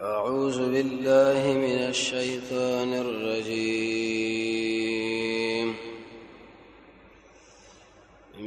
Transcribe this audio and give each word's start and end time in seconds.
أعوذ 0.00 0.72
بالله 0.72 1.44
من 1.64 1.78
الشيطان 1.92 2.90
الرجيم 3.04 5.68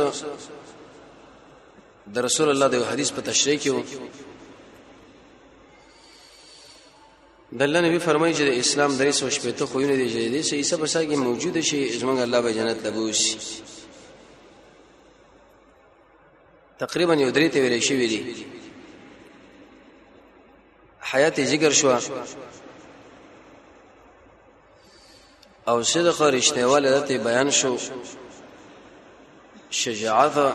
در 2.14 2.22
رسول 2.22 2.48
الله 2.50 2.68
د 2.68 2.74
حدیث 2.92 3.10
په 3.12 3.22
تشریح 3.22 3.58
کې 3.62 3.70
د 7.58 7.62
الله 7.64 7.82
نبی 7.82 8.00
فرمایي 8.00 8.34
چې 8.38 8.44
د 8.48 8.60
اسلام 8.64 8.92
درې 9.00 9.12
سو 9.20 9.26
شپېته 9.38 9.66
خوونه 9.72 9.96
دي 9.96 10.08
چې 10.10 10.32
دې 10.34 10.42
سه 10.50 10.56
عیسی 10.58 10.76
په 10.82 10.86
ساګي 10.94 11.16
موجود 11.16 11.60
شي 11.60 12.00
زمونږ 12.00 12.20
الله 12.20 12.42
به 12.42 12.54
جنت 12.54 12.80
لبوسي 12.86 13.38
تقریبا 16.84 17.14
یو 17.14 17.32
درې 17.32 17.50
ته 17.54 17.60
ویلې 17.62 17.82
شي 17.88 17.96
ویلي 17.96 18.46
حیات 21.14 21.42
ذکر 21.52 21.72
شو 21.72 22.00
او 25.68 25.84
صدق 25.84 26.18
رښتیا 26.22 26.66
ولادت 26.66 27.12
بیان 27.12 27.50
شو 27.52 27.76
شجاعت 29.70 30.54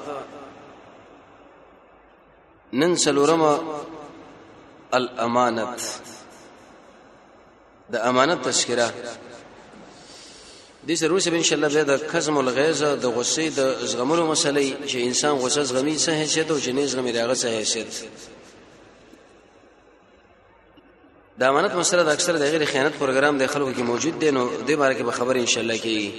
نن 2.72 2.96
سلورما 2.96 3.54
الامانت 4.92 5.80
د 7.92 7.96
امانت 8.10 8.44
تذکره 8.44 8.94
دې 10.88 10.94
سره 10.94 11.12
ان 11.38 11.42
شاء 11.42 11.58
الله 11.58 11.82
د 11.82 11.90
قسم 12.14 12.36
الغیظ 12.38 12.82
د 12.82 13.04
غصې 13.16 13.46
د 13.58 13.86
زغملو 13.92 14.24
مسلې 14.32 14.66
چې 14.90 14.96
انسان 15.08 15.32
غصه 15.42 15.62
زغمي 15.64 15.96
څه 15.98 16.10
حیثیت 16.20 16.50
او 16.50 16.58
چې 16.60 16.68
نه 16.68 16.86
زغمي 16.86 17.12
دغه 17.12 17.34
څه 17.34 17.46
حیثیت 17.48 17.86
د 21.38 21.42
امانت 21.42 21.74
مسله 21.74 22.02
د 22.02 22.08
اکثر 22.08 22.32
د 22.36 22.42
غیر 22.42 22.64
خیانت 22.64 22.94
پروګرام 23.00 23.34
د 23.42 23.46
خلکو 23.46 23.72
کې 23.74 23.78
موجود 23.90 24.18
دی 24.20 24.30
نو 24.30 24.50
د 24.68 24.74
باره 24.74 24.94
کې 24.98 25.02
به 25.02 25.10
خبر 25.12 25.36
ان 25.36 25.46
شاء 25.46 25.62
الله 25.62 25.78
کې 25.78 26.10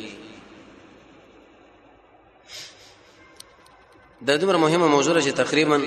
د 4.22 4.38
دومره 4.42 4.58
مهمه 4.58 4.88
موضوع 4.88 5.22
چې 5.22 5.34
تقریبا 5.42 5.82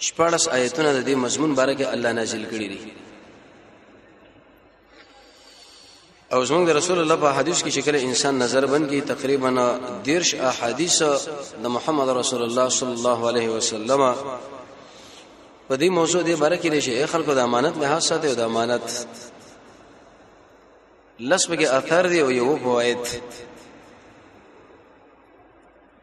شپږ 0.00 0.48
آیتونه 0.48 0.92
د 1.00 1.06
دې 1.08 1.14
مضمون 1.14 1.54
باره 1.54 1.74
کې 1.78 1.82
الله 1.94 2.12
نازل 2.12 2.44
کړی 2.50 2.68
دی 2.74 2.92
او 6.34 6.40
زمونږ 6.50 6.64
د 6.68 6.72
رسول 6.80 6.98
الله 7.02 7.16
په 7.24 7.30
حدیث 7.38 7.58
کې 7.64 7.70
شکل 7.76 7.94
انسان 8.08 8.34
نظر 8.44 8.64
بنګي 8.72 9.00
تقریبا 9.12 9.48
دیرش 10.06 10.30
احادیث 10.50 10.98
د 11.64 11.66
محمد 11.76 12.08
رسول 12.22 12.42
الله 12.46 12.66
صلی 12.80 12.94
الله 12.98 13.20
علیه 13.30 13.48
وسلم 13.56 14.00
په 15.66 15.74
دې 15.80 15.88
موضوع 15.98 16.22
دی 16.28 16.34
بار 16.42 16.52
کې 16.62 16.68
لشي 16.76 17.06
خلکو 17.14 17.32
د 17.40 17.42
امانت 17.48 17.74
له 17.82 17.86
حساسه 17.96 18.28
او 18.28 18.34
د 18.38 18.40
امانت 18.52 18.84
لس 21.28 21.42
بګه 21.50 21.68
اثر 21.80 22.04
دی 22.14 22.20
او 22.20 22.30
یو 22.36 22.54
فوائد 22.64 23.00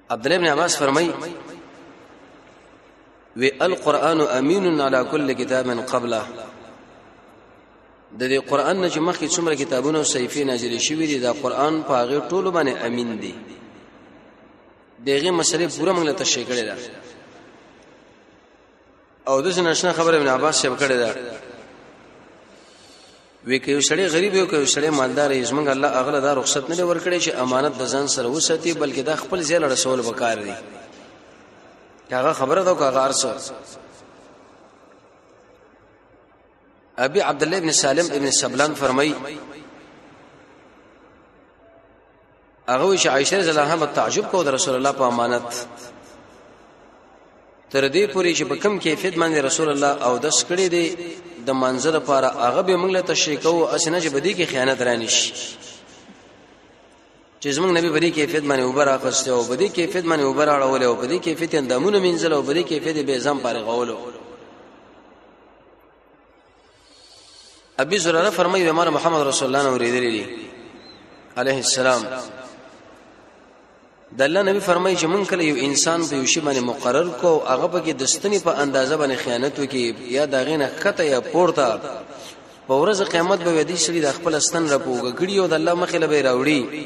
عبد 0.10 0.26
الله 0.28 0.38
بن 0.44 0.48
عباس 0.52 0.74
فرمای 0.84 1.10
وی 3.38 3.52
القران 3.70 4.20
امین 4.38 4.66
علی 4.82 5.02
کل 5.12 5.28
کتاب 5.44 5.68
قبله 5.94 6.22
د 8.18 8.22
دې 8.32 8.40
قران 8.50 8.76
نه 8.84 8.90
چې 8.94 8.98
مخکې 9.08 9.28
څومره 9.36 9.54
کتابونه 9.62 9.98
او 10.00 10.04
صحیفې 10.14 10.38
نازل 10.50 10.74
شوي 10.88 11.06
دي 11.12 11.20
دا 11.20 11.34
قران 11.42 11.74
په 11.88 11.94
هغه 12.02 12.20
ټولو 12.30 12.50
باندې 12.58 12.74
امین 12.88 13.20
دی 13.20 13.34
دغه 15.08 15.32
مسله 15.32 15.68
پوره 15.68 15.94
موږ 15.94 16.06
له 16.08 16.14
تشریح 16.14 16.46
کړې 16.50 16.64
ده 16.70 16.76
او 19.30 19.42
د 19.42 19.48
نشنا 19.60 19.94
خبره 19.94 20.18
ابن 20.18 20.28
عباس 20.28 20.62
شپ 20.62 20.80
کړې 20.80 20.94
ده 20.94 21.16
وی 23.48 23.60
که 23.60 23.72
یو 23.72 23.80
سړی 23.82 24.14
غریب 24.14 24.36
یو 24.36 24.46
که 24.46 24.56
یو 24.58 24.66
سړی 24.68 24.90
مالدار 24.98 25.32
یې 25.42 25.46
زمونږ 25.50 25.68
الله 25.68 25.88
اغله 25.88 26.20
دا 26.20 26.34
رخصت 26.36 26.70
نه 26.70 26.84
ورکړي 26.92 27.22
چې 27.26 27.36
امانت 27.36 27.78
د 27.78 27.86
ځان 27.88 28.08
سره 28.08 28.28
وساتي 28.28 28.74
بلکې 28.74 29.00
دا 29.00 29.16
خپل 29.16 29.44
ځای 29.44 29.60
رسول 29.74 30.00
وکړي 30.04 30.50
هغه 32.14 32.34
خبره 32.34 32.64
دا 32.64 32.74
کاغار 32.74 33.12
سره 33.12 33.40
ابي 37.06 37.22
عبد 37.22 37.44
الله 37.44 37.58
ابن 37.58 37.72
سالم 37.72 38.06
ابن 38.18 38.32
سبلان 38.32 38.74
فرمای 38.74 39.14
هغه 42.70 42.98
چې 42.98 43.06
عائشه 43.08 43.38
رضی 43.38 43.50
الله 43.50 43.62
عنها 43.62 43.86
تعجب 43.86 44.26
کو 44.32 44.44
د 44.44 44.48
رسول 44.48 44.76
الله 44.76 44.92
په 44.92 45.04
امانت 45.08 45.48
تر 47.70 47.90
دې 47.90 48.14
پورې 48.14 48.38
چې 48.38 48.44
په 48.50 48.56
کم 48.64 48.80
کیفیت 48.80 49.14
باندې 49.16 49.46
رسول 49.46 49.70
الله 49.70 50.06
او 50.06 50.18
د 50.18 50.30
سکړې 50.30 50.68
دی 50.76 50.98
د 51.48 51.52
منظر 51.52 51.92
لپاره 52.00 52.28
هغه 52.48 52.62
به 52.62 52.76
موږ 52.78 52.92
له 52.98 53.02
تشریکو 53.02 53.66
اسنه 53.76 54.00
چې 54.02 54.08
بدی 54.14 54.34
کې 54.36 54.50
خیانت 54.52 54.82
رانی 54.82 55.08
شي 55.08 55.32
چې 57.44 57.48
زموږ 57.56 57.72
نبی 57.78 57.90
بدی 57.90 58.12
کیفیت 58.12 58.44
باندې 58.44 58.62
وبره 58.72 58.92
اخسته 58.96 59.32
او 59.34 59.44
بدی 59.44 59.70
کیفیت 59.70 60.04
باندې 60.06 60.24
وبره 60.32 60.52
اړول 60.62 60.84
او 60.84 60.96
بدی 60.96 61.20
کیفیت 61.20 61.56
اندامونه 61.56 62.00
منځله 62.08 62.32
او 62.34 62.42
بدی 62.42 62.64
کیفیت 62.64 62.96
به 62.98 63.18
ځم 63.20 63.38
پاره 63.44 63.60
غولو 63.60 63.98
ابي 67.80 67.98
زراره 68.04 68.30
فرمایي 68.38 68.64
د 68.68 68.72
محمد 68.96 69.22
رسول 69.30 69.46
الله 69.48 69.64
نو 69.68 69.74
ریدلې 69.78 70.26
عليه 71.40 71.58
السلام 71.68 72.02
د 74.18 74.22
الله 74.22 74.42
نبی 74.50 74.60
فرمایي 74.60 74.96
چې 75.02 75.06
مونږ 75.14 75.24
کله 75.32 75.44
یو 75.44 75.56
انسان 75.68 76.02
په 76.08 76.16
یو 76.16 76.26
شی 76.26 76.40
باندې 76.42 76.62
مقرر 76.72 77.08
کو 77.22 77.32
هغه 77.50 77.68
به 77.68 77.80
کې 77.86 77.94
دستنی 78.04 78.40
په 78.40 78.52
اندازه 78.64 78.98
باندې 78.98 79.16
خیانت 79.24 79.60
وکي 79.60 79.96
یا 80.16 80.26
دا 80.26 80.44
غینه 80.44 80.70
خطه 80.80 81.04
یا 81.04 81.22
پورته 81.22 81.80
په 82.68 82.74
ورځ 82.82 83.02
قیامت 83.02 83.40
به 83.44 83.54
ودی 83.60 83.78
شری 83.78 84.02
د 84.02 84.12
خپل 84.12 84.34
استن 84.36 84.70
را 84.70 84.80
پوګه 84.80 85.14
کړي 85.22 85.38
او 85.40 85.48
د 85.48 85.54
الله 85.54 85.76
مخې 85.86 85.96
له 86.04 86.08
به 86.08 86.22
راوړي 86.22 86.86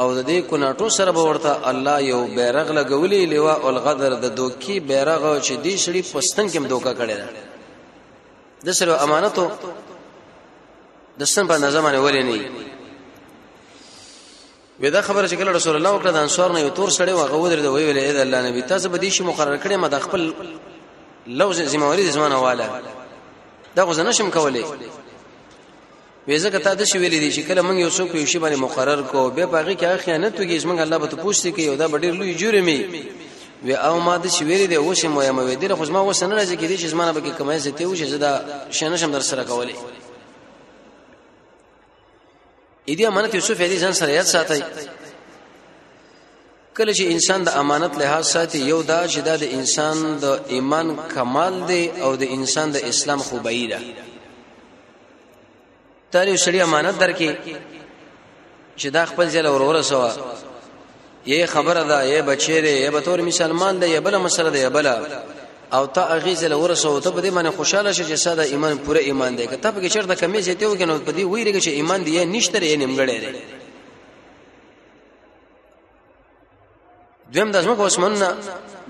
او 0.00 0.14
د 0.14 0.22
دې 0.30 0.50
کناټو 0.50 0.88
سره 0.98 1.10
به 1.12 1.22
ورته 1.30 1.68
الله 1.72 2.00
یو 2.00 2.24
بیرغ 2.26 2.68
لګولې 2.80 3.32
لوا 3.34 3.54
او 3.62 3.68
الغدر 3.68 4.14
د 4.20 4.34
دوکي 4.38 4.80
بیرغ 4.80 5.40
چې 5.42 5.52
دې 5.66 5.74
شری 5.84 6.02
پستن 6.02 6.46
کې 6.48 6.70
دوکا 6.74 6.94
کړي 6.94 7.14
ده 7.22 7.28
د 8.64 8.70
سره 8.76 9.02
امانتو 9.02 9.50
د 11.18 11.24
سن 11.24 11.46
په 11.48 11.52
نظم 11.58 11.82
باندې 11.82 11.98
ولې 11.98 12.22
نه 12.22 12.50
وي 14.80 14.90
دا 14.90 15.02
خبره 15.02 15.28
چې 15.28 15.34
کله 15.34 15.50
رسول 15.52 15.76
الله 15.76 15.98
وکړه 15.98 16.10
د 16.10 16.16
انصار 16.16 16.50
نه 16.52 16.60
یو 16.60 16.68
تور 16.68 16.88
سړی 16.88 17.10
واغه 17.10 17.36
ودرې 17.42 17.60
دی 17.60 17.66
ویل 17.68 17.96
اې 17.96 18.12
د 18.16 18.20
الله 18.20 18.48
نبی 18.50 18.62
تاسو 18.62 18.88
به 18.88 18.98
دې 18.98 19.10
شی 19.12 19.22
مقرر 19.22 19.56
کړی 19.64 19.72
ما 19.76 19.88
د 19.88 20.00
خپل 20.00 20.32
لوز 21.26 21.62
زمواري 21.62 22.06
د 22.08 22.10
زمانه 22.10 22.38
والا 22.42 22.80
دا 23.76 23.84
غوښنه 23.86 24.06
نشم 24.12 24.30
کولای 24.30 24.64
وې 26.28 26.32
زکه 26.36 26.58
تا 26.58 26.74
د 26.74 26.84
شی 26.84 26.98
ویلې 26.98 27.18
دي 27.28 27.32
چې 27.32 27.48
کله 27.48 27.62
مونږ 27.62 27.76
یو 27.80 27.90
څوک 27.90 28.14
یو 28.14 28.26
شی 28.26 28.38
باندې 28.38 28.58
مقرر 28.58 29.02
کو 29.02 29.30
به 29.30 29.44
پاږي 29.52 29.76
کې 29.80 30.04
خیانت 30.04 30.34
وکړي 30.38 30.60
چې 30.60 30.64
مونږ 30.64 30.80
الله 30.80 30.98
به 30.98 31.06
ته 31.06 31.16
پوښتې 31.16 31.54
کې 31.56 31.60
یو 31.60 31.74
دا 31.76 31.86
ډېر 31.88 32.14
لوی 32.20 32.34
جرمي 32.34 32.86
و 33.66 33.70
او 33.72 34.00
ما 34.00 34.16
د 34.18 34.28
شی 34.28 34.44
ویلې 34.44 34.66
دي 34.68 34.76
اوس 34.76 35.04
مو 35.04 35.22
یم 35.22 35.38
وې 35.40 35.56
دي 35.58 35.74
خو 35.74 35.84
ما 35.92 36.00
وسنه 36.02 36.34
راځي 36.44 36.56
کې 36.58 36.64
دي 36.70 36.76
چې 36.78 36.84
زمانه 36.86 37.12
به 37.12 37.20
کې 37.20 37.38
کمایز 37.38 37.68
ته 37.68 37.86
و 37.88 37.94
چې 37.96 38.02
زدا 38.02 38.44
شنه 38.70 38.96
شم 38.96 39.12
در 39.12 39.20
سره 39.20 39.44
کولای 39.44 39.74
اې 42.88 42.92
دې 42.98 43.04
امانت 43.12 43.32
یوسف 43.38 43.58
دې 43.72 43.78
ځان 43.84 43.92
سره 44.00 44.10
یاد 44.18 44.28
ساتي 44.34 44.60
کله 46.76 46.92
چې 46.98 47.04
انسان 47.14 47.40
د 47.44 47.48
امانت 47.62 47.92
لحاظ 48.00 48.24
ساتي 48.34 48.58
یو 48.72 48.80
دا 48.92 49.00
چې 49.12 49.20
دا 49.28 49.34
د 49.36 49.42
انسان 49.58 49.96
د 50.22 50.24
ایمان 50.54 50.88
کمال 51.14 51.54
دی 51.70 51.82
او 52.04 52.10
د 52.16 52.24
انسان 52.36 52.66
د 52.72 52.76
اسلام 52.90 53.18
خوبی 53.26 53.62
ده 53.72 53.78
تر 56.12 56.24
یو 56.32 56.38
سړي 56.46 56.58
امانت 56.68 56.96
درکې 57.02 57.30
چې 58.80 58.86
دا 58.96 59.02
خپل 59.10 59.26
ځل 59.34 59.46
ورور 59.54 59.76
سوا 59.90 60.10
یې 61.32 61.40
خبره 61.54 61.82
ده 61.90 62.00
یې 62.12 62.18
بچی 62.28 62.58
دی 62.64 62.74
یې 62.84 62.88
به 62.94 63.00
تور 63.06 63.18
مسلمان 63.30 63.74
دی 63.82 63.88
یې 63.96 64.00
بل 64.06 64.14
مسله 64.26 64.48
ده 64.54 64.58
یې 64.64 64.70
بل 64.76 64.86
او 65.72 65.86
ته 65.86 66.00
اغیز 66.00 66.44
له 66.44 66.56
ورسو 66.56 67.00
ته 67.00 67.10
په 67.10 67.20
دې 67.22 67.30
باندې 67.30 67.56
خوشاله 67.56 67.92
شې 67.92 68.04
چې 68.10 68.14
ساده 68.14 68.42
ایمان 68.42 68.78
پوره 68.78 68.98
ایمان 69.00 69.36
دی 69.36 69.46
که 69.46 69.56
ته 69.56 69.70
په 69.72 69.80
کې 69.80 69.92
چرته 69.92 70.14
کمی 70.14 70.40
زیاته 70.42 70.66
وګنې 70.66 70.82
نو 70.82 70.98
په 70.98 71.12
دې 71.12 71.24
ویریږي 71.32 71.60
چې 71.64 71.68
ایمان 71.68 72.04
دی 72.04 72.24
نشته 72.24 72.58
رې 72.60 72.76
نیمګړې 72.78 73.20
دی 73.22 73.32
دویم 77.32 77.50
د 77.52 77.56
اسمه 77.56 77.74
کوسمنه 77.76 78.36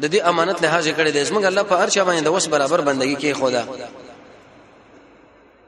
د 0.03 0.07
دې 0.15 0.23
امانت 0.27 0.63
له 0.63 0.69
حاجه 0.69 0.93
کړي 0.97 1.11
د 1.17 1.17
اسمه 1.17 1.47
الله 1.49 1.63
په 1.63 1.75
هر 1.81 1.89
چا 1.91 2.05
باندې 2.05 2.23
د 2.25 2.29
وس 2.35 2.47
برابر 2.49 2.81
بندگی 2.81 3.15
کوي 3.17 3.35
خدا 3.35 3.65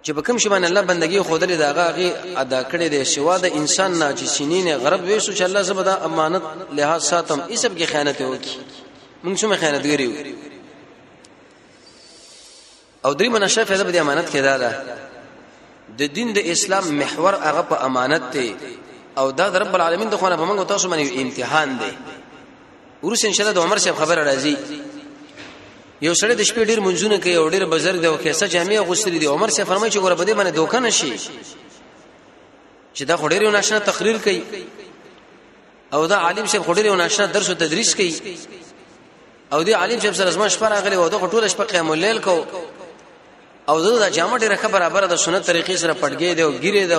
چې 0.04 0.10
په 0.16 0.22
کوم 0.22 0.38
شي 0.38 0.48
باندې 0.48 0.64
الله 0.66 0.82
بندگی 0.82 1.20
خودلې 1.20 1.56
دا 1.64 1.72
غاغي 1.72 2.10
ادا 2.36 2.62
کړې 2.62 2.86
د 2.94 3.02
شوا 3.02 3.38
د 3.38 3.44
انسان 3.44 3.90
نه 3.98 4.14
چې 4.18 4.24
سینې 4.36 4.60
نه 4.68 4.76
غرب 4.76 5.00
وېسو 5.08 5.32
چې 5.38 5.42
الله 5.42 5.62
زبدا 5.62 6.04
امانت 6.04 6.42
له 6.72 6.82
حاجه 6.86 7.02
ساتم 7.04 7.40
ایسب 7.50 7.76
کې 7.78 7.84
خیانت 7.84 8.20
وکي 8.20 8.56
موږ 9.24 9.36
څه 9.40 9.58
خیانتګری 9.60 10.00
یو 10.02 10.12
او 13.05 13.14
درې 13.14 13.29
منشه 13.29 13.64
فائدہ 13.64 13.82
به 13.85 13.91
د 13.93 13.97
امانت 13.97 14.29
کې 14.32 14.38
دا 14.44 14.56
ده 14.58 14.97
د 15.99 16.02
دین 16.14 16.32
د 16.32 16.38
اسلام 16.55 16.88
محور 16.99 17.35
هغه 17.43 17.61
په 17.69 17.85
امانت 17.85 18.31
ته 18.32 18.55
او 19.23 19.31
دا 19.31 19.49
د 19.50 19.56
رب 19.62 19.75
العالمین 19.75 20.08
د 20.11 20.17
خوانه 20.17 20.37
په 20.41 20.44
موږ 20.49 20.64
تاسو 20.69 20.88
باندې 20.88 21.20
امتحان 21.20 21.79
دی 21.79 21.91
ورس 23.02 23.25
ان 23.25 23.32
شاء 23.32 23.47
الله 23.47 23.58
د 23.61 23.64
عمر 23.64 23.79
صاحب 23.85 23.97
خبر 24.02 24.19
راځي 24.25 24.56
یو 26.02 26.14
سړی 26.14 26.32
د 26.32 26.44
شپې 26.44 26.69
ډیر 26.70 26.81
منځونه 26.87 27.17
کوي 27.26 27.37
او 27.37 27.49
ډیر 27.55 27.64
بزرګ 27.67 27.99
دی 28.02 28.06
او 28.06 28.17
کیسه 28.17 28.47
جامع 28.55 28.79
غوستری 28.91 29.19
دی 29.23 29.26
عمر 29.26 29.49
صاحب 29.56 29.69
فرمایي 29.69 29.93
چې 29.93 29.97
ګوره 29.97 30.14
بده 30.20 30.35
باندې 30.35 30.55
دوکه 30.56 30.79
نشي 30.81 31.12
چې 32.97 33.02
دا 33.12 33.17
خوري 33.17 33.37
یو 33.44 33.50
ناشنا 33.50 33.79
تقریر 33.79 34.19
کوي 34.19 34.43
او 35.94 36.06
دا 36.06 36.17
عالم 36.19 36.47
صاحب 36.47 36.64
خوري 36.64 36.82
یو 36.87 36.94
ناشنا 37.02 37.26
درس 37.35 37.49
او 37.49 37.55
تدریس 37.64 37.94
کوي 37.94 38.14
او 39.52 39.62
دی 39.62 39.73
عالم 39.75 40.00
صاحب 40.00 40.14
سره 40.14 40.31
زما 40.31 40.49
شپه 40.49 40.69
راغلی 40.75 40.94
او 40.97 41.08
دا 41.08 41.19
ټول 41.20 41.49
شپه 41.50 41.64
قیام 41.64 41.91
الليل 41.91 42.20
کو 42.29 42.44
او 43.70 43.76
زه 43.84 43.93
دا 44.02 44.08
جامه 44.17 44.37
ډیره 44.43 44.69
برابر 44.75 45.02
د 45.12 45.14
سنت 45.25 45.43
طریقې 45.50 45.76
سره 45.82 45.93
پټګې 46.02 46.31
دی 46.37 46.43
او 46.46 46.52
ګیره 46.64 46.82
دی 46.93 46.99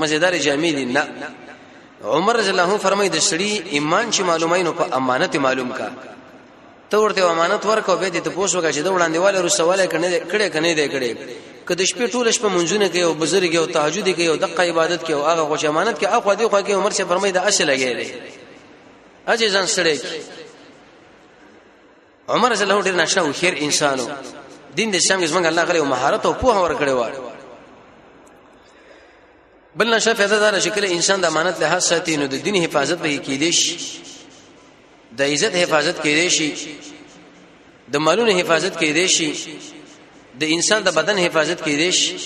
مزیدار 0.00 0.34
جامې 0.46 0.70
دي 0.76 0.84
نه 0.84 1.02
عمر 2.04 2.34
رضی 2.40 2.50
الله 2.54 2.70
فرمای 2.86 3.08
د 3.08 3.18
سړي 3.30 3.52
ایمان 3.76 4.06
چې 4.12 4.20
معلومینو 4.20 4.72
په 4.78 4.84
امانت 4.98 5.32
معلوم 5.36 5.70
کا 5.78 5.88
ته 6.90 6.98
ورته 7.00 7.30
امانت 7.30 7.62
ورکو 7.66 7.92
به 8.00 8.08
دې 8.14 8.20
ته 8.26 8.30
پوښوګه 8.36 8.68
چې 8.74 8.78
د 8.84 8.88
وړاندېوالو 8.94 9.44
رسواله 9.46 9.84
کړي 9.92 10.18
کړي 10.32 10.46
کړي 10.56 10.72
دې 10.80 10.86
کړي 10.94 11.12
کله 11.68 11.82
شپې 11.90 12.06
ټول 12.12 12.24
شپه 12.36 12.48
منځونه 12.56 12.86
کوي 12.92 13.02
او 13.04 13.14
بزرګي 13.22 13.56
او 13.62 13.66
تهجد 13.66 14.08
کوي 14.16 14.26
او 14.28 14.36
دقه 14.44 14.62
عبادت 14.70 15.00
کوي 15.06 15.14
او 15.18 15.22
هغه 15.30 15.42
خوش 15.50 15.64
امانت 15.70 15.96
کې 16.00 16.04
اخو 16.06 16.34
دې 16.38 16.42
خو 16.50 16.60
کې 16.66 16.70
عمر 16.80 16.90
سے 16.98 17.02
فرمای 17.10 17.32
د 17.36 17.40
اصل 17.48 17.66
لګي 17.76 17.88
اجي 19.32 19.46
ځان 19.54 19.66
سړي 19.76 19.96
عمر 22.32 22.48
رضی 22.54 22.62
الله 22.64 22.82
ډیر 22.86 22.94
نشه 23.02 23.20
او 23.20 23.32
خیر 23.40 23.54
انسانو 23.64 24.06
دین 24.76 24.90
د 24.92 24.96
اسلام 25.00 25.20
کې 25.22 25.26
زمونږ 25.30 25.46
الله 25.50 25.64
غلي 25.68 25.78
او 25.80 25.84
مهارت 25.94 26.22
او 26.26 26.32
پوهه 26.42 26.60
ورکړي 26.64 26.92
و 26.98 27.04
بل 29.78 29.94
نشه 29.94 30.14
فیضه 30.14 30.38
دا 30.50 30.58
شکل 30.60 30.84
انسان 30.96 31.18
د 31.20 31.24
امانت 31.30 31.56
له 31.60 31.66
حساسه 31.74 31.98
تینو 31.98 32.26
د 32.26 32.34
دین 32.44 32.56
حفاظت 32.66 32.98
به 33.04 33.10
کېدې 33.26 33.50
شي 33.50 33.76
د 35.16 35.20
عزت 35.22 35.54
حفاظت 35.62 35.96
کېدې 36.04 36.28
شي 36.36 36.50
د 37.92 37.98
مالونو 38.06 38.32
حفاظت 38.40 38.74
کېدې 38.82 39.06
شي 39.16 39.30
د 40.40 40.44
انسان 40.56 40.80
د 40.82 40.88
بدن 40.98 41.18
حفاظت 41.26 41.58
کېدې 41.66 41.90
شي 42.00 42.16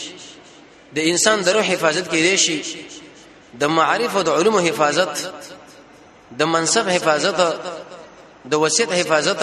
د 0.97 0.99
انسان 1.11 1.39
د 1.41 1.49
روح 1.55 1.65
حفاظت 1.73 2.07
کېدې 2.13 2.35
شي 2.45 2.59
د 3.61 3.69
معارف 3.79 4.13
او 4.17 4.23
د 4.23 4.29
علومو 4.39 4.61
حفاظت 4.69 5.15
د 6.39 6.45
منصب 6.55 6.87
حفاظت 6.97 7.39
د 8.51 8.59
وصیت 8.63 8.91
حفاظت 9.01 9.41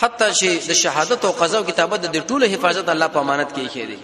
حتی 0.00 0.24
چې 0.40 0.68
د 0.68 0.72
شهادت 0.72 1.24
او 1.24 1.32
قضا 1.40 1.58
او 1.58 1.64
کتابت 1.70 2.00
د 2.00 2.16
ټوله 2.28 2.46
حفاظت 2.54 2.88
الله 2.88 3.06
په 3.16 3.18
امانت 3.20 3.48
کې 3.56 3.68
خې 3.72 3.84
دي 3.90 3.98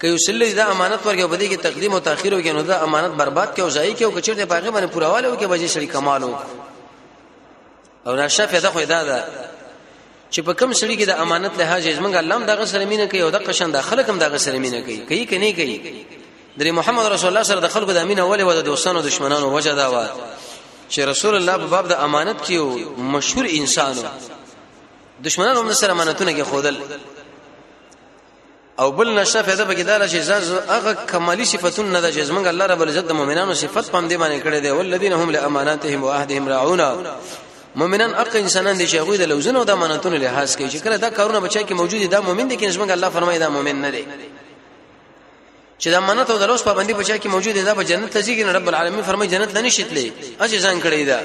که 0.00 0.06
یو 0.08 0.16
سلی 0.26 0.52
دا 0.52 0.70
امانت 0.70 1.06
ورکه 1.06 1.26
بده 1.26 1.46
کې 1.50 1.62
تقدیم 1.62 1.92
او 1.92 1.98
تاخير 2.00 2.36
وکړي 2.42 2.54
نو 2.58 2.62
دا 2.62 2.82
امانت 2.82 3.12
برباد 3.16 3.54
کې 3.56 3.60
او 3.60 3.70
ځای 3.70 3.96
کې 3.98 4.02
او 4.02 4.10
کچر 4.10 4.34
د 4.34 4.48
پاغه 4.52 4.70
باندې 4.70 4.90
پورواله 4.94 5.28
وکړي 5.32 5.46
بجې 5.46 5.74
شری 5.74 5.86
کمال 5.86 6.22
او 6.22 8.14
ناشفه 8.14 8.60
ده 8.60 8.70
خو 8.70 8.80
دا 8.80 9.04
ده 9.04 9.24
چې 10.32 10.40
په 10.46 10.52
کم 10.52 10.72
سړي 10.74 10.96
کې 11.00 11.06
د 11.06 11.10
امانت 11.26 11.58
لحاظ 11.60 11.82
ځمنګ 11.86 12.16
الله 12.22 12.36
هم 12.36 12.46
دغه 12.46 12.64
سره 12.64 12.84
مينه 12.84 13.06
کوي 13.08 13.22
او 13.22 13.30
د 13.30 13.36
قشن 13.48 13.70
د 13.72 13.80
خلک 13.82 14.08
هم 14.08 14.18
دغه 14.18 14.36
سره 14.38 14.58
مينه 14.58 14.80
کوي 14.80 14.96
کوي 15.08 15.24
کني 15.26 15.52
کوي 15.52 15.80
درې 16.58 16.72
محمد 16.78 17.06
رسول 17.12 17.28
الله 17.28 17.42
سره 17.42 17.60
د 17.66 17.68
خلکو 17.76 17.92
د 17.92 17.96
امینه 18.06 18.22
اول 18.22 18.42
و 18.42 18.52
د 18.52 18.64
دوستانو 18.70 19.00
دشمنانو 19.00 19.52
وجه 19.56 19.74
دا 19.74 19.88
و 19.90 20.06
چې 20.90 20.98
رسول 21.12 21.34
الله 21.36 21.56
په 21.56 21.70
باب 21.76 21.88
د 21.88 21.92
امانت 22.08 22.42
کې 22.48 22.58
مشهور 23.14 23.46
انسانو 23.60 24.02
دشمنان 25.24 25.56
هم 25.56 25.72
سره 25.72 25.90
امانتونه 25.92 26.32
کې 26.32 26.40
خودل 26.42 26.76
او 28.80 28.90
بل 28.92 29.08
نشه 29.18 29.42
فایده 29.42 29.64
به 29.64 29.74
کیدار 29.74 30.06
شي 30.08 30.22
ځان 30.24 30.42
هغه 30.70 30.92
کمالي 31.12 31.44
صفاتون 31.44 31.92
نه 31.92 32.00
د 32.00 32.06
جزمنګ 32.12 32.46
الله 32.46 32.66
رب 32.66 32.82
العزت 32.82 33.08
د 33.08 33.12
مؤمنانو 33.12 33.54
صفات 33.54 33.90
پم 33.90 34.08
دی 34.08 34.18
باندې 34.18 34.44
کړی 34.46 34.62
دی 34.64 34.70
ولذین 34.70 35.12
هم 35.12 35.30
لاماناتهم 35.30 36.04
واهدهم 36.04 36.48
راعون 36.48 36.80
مؤمنان 37.74 38.14
اق 38.14 38.36
انسانان 38.36 38.76
دي 38.78 38.86
چې 38.88 38.94
هغه 38.94 39.16
د 39.16 39.20
لوزونو 39.22 39.64
د 39.64 39.70
امانتونو 39.70 40.16
لحاظ 40.16 40.56
کوي 40.56 40.70
چې 40.70 40.76
کله 40.76 40.96
دا 40.96 41.10
کارونه 41.10 41.40
بچا 41.40 41.60
کې 41.60 41.72
موجود 41.72 42.00
دي 42.00 42.06
دا 42.06 42.20
مؤمن 42.20 42.48
دي 42.48 42.56
کې 42.58 42.72
جزمنګ 42.74 42.90
الله 42.90 43.08
فرمایي 43.08 43.38
دا 43.38 43.48
مؤمن 43.48 43.80
نه 43.82 43.90
دی 43.90 44.06
چې 45.80 45.86
د 45.86 45.94
امانت 45.94 46.30
او 46.30 46.38
د 46.38 46.42
لوز 46.44 46.62
پابندي 46.62 46.92
بچا 46.94 47.18
کې 47.18 47.26
موجود 47.26 47.54
دي 47.54 47.62
دا 47.62 47.74
به 47.74 47.82
جنت 47.84 48.10
ته 48.10 48.22
ځي 48.22 48.44
رب 48.56 48.68
العالمین 48.68 49.02
فرمایي 49.02 49.30
جنت 49.30 49.54
نه 49.56 49.60
نشیتلې 49.70 50.12
اجه 50.42 50.58
ځان 50.58 50.80
کړی 50.84 51.06
دا 51.08 51.20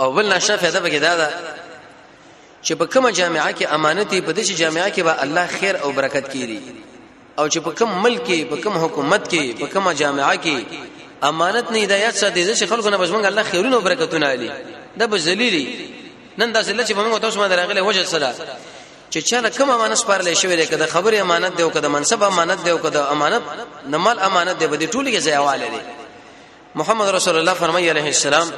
او 0.00 0.10
بل 0.12 0.28
نشه 0.32 0.56
فائدہ 0.56 0.76
به 0.76 0.98
دا 0.98 1.16
ده 1.16 1.28
چې 2.64 2.72
په 2.72 2.84
کومه 2.86 3.10
جامعه 3.10 3.52
کې 3.52 3.72
امانتي 3.72 4.20
په 4.20 4.32
دې 4.32 4.40
جامعه 4.50 4.90
کې 4.94 5.00
به 5.00 5.22
الله 5.22 5.46
خیر 5.46 5.76
او 5.82 5.92
برکت 5.92 6.30
کړي 6.34 6.58
او 7.38 7.48
چې 7.50 7.58
په 7.58 7.70
کوم 7.78 7.88
ملک 8.02 8.24
کې 8.26 8.50
په 8.50 8.56
کوم 8.62 8.76
حکومت 8.78 9.30
کې 9.34 9.60
په 9.60 9.66
کومه 9.66 9.92
جامعه 9.94 10.36
کې 10.36 10.64
امانت 11.22 11.70
نه 11.72 11.84
ہدایت 11.86 12.14
ساتي 12.16 12.54
چې 12.54 12.64
خلکو 12.68 12.88
نه 12.88 12.98
بشمنګ 13.06 13.24
الله 13.26 13.42
خیرونه 13.42 13.76
او 13.76 13.80
برکتونه 13.82 14.26
علي 14.26 14.50
دا 14.98 15.06
به 15.06 15.18
ذلیلی 15.18 15.92
نن 16.38 16.52
دا 16.52 16.62
څه 16.62 16.86
چې 16.88 16.94
موږ 16.94 17.20
تاسو 17.22 17.38
باندې 17.40 17.52
راغلي 17.52 17.80
وجه 17.80 18.04
سره 18.04 18.34
چې 19.10 19.18
چاله 19.28 19.48
کوم 19.58 19.70
امانت 19.70 19.98
سپارلې 19.98 20.36
شوې 20.38 20.56
ده 20.60 20.64
کده 20.66 20.86
خبره 20.86 21.20
امانت 21.20 21.56
دی 21.56 21.62
او 21.62 21.70
کده 21.70 21.88
منصب 21.88 22.22
امانت 22.22 22.64
دی 22.64 22.70
او 22.70 22.78
کده 22.78 23.10
امانت 23.12 23.42
نمال 23.88 24.18
امانت 24.18 24.58
دی 24.58 24.66
به 24.66 24.76
دې 24.78 24.88
ټولي 24.94 25.10
کې 25.14 25.20
ځای 25.24 25.34
حواله 25.40 25.66
دي 25.68 25.80
محمد 26.74 27.08
رسول 27.08 27.36
الله 27.36 27.54
فرمایي 27.54 27.90
عليه 27.90 28.08
السلام 28.08 28.50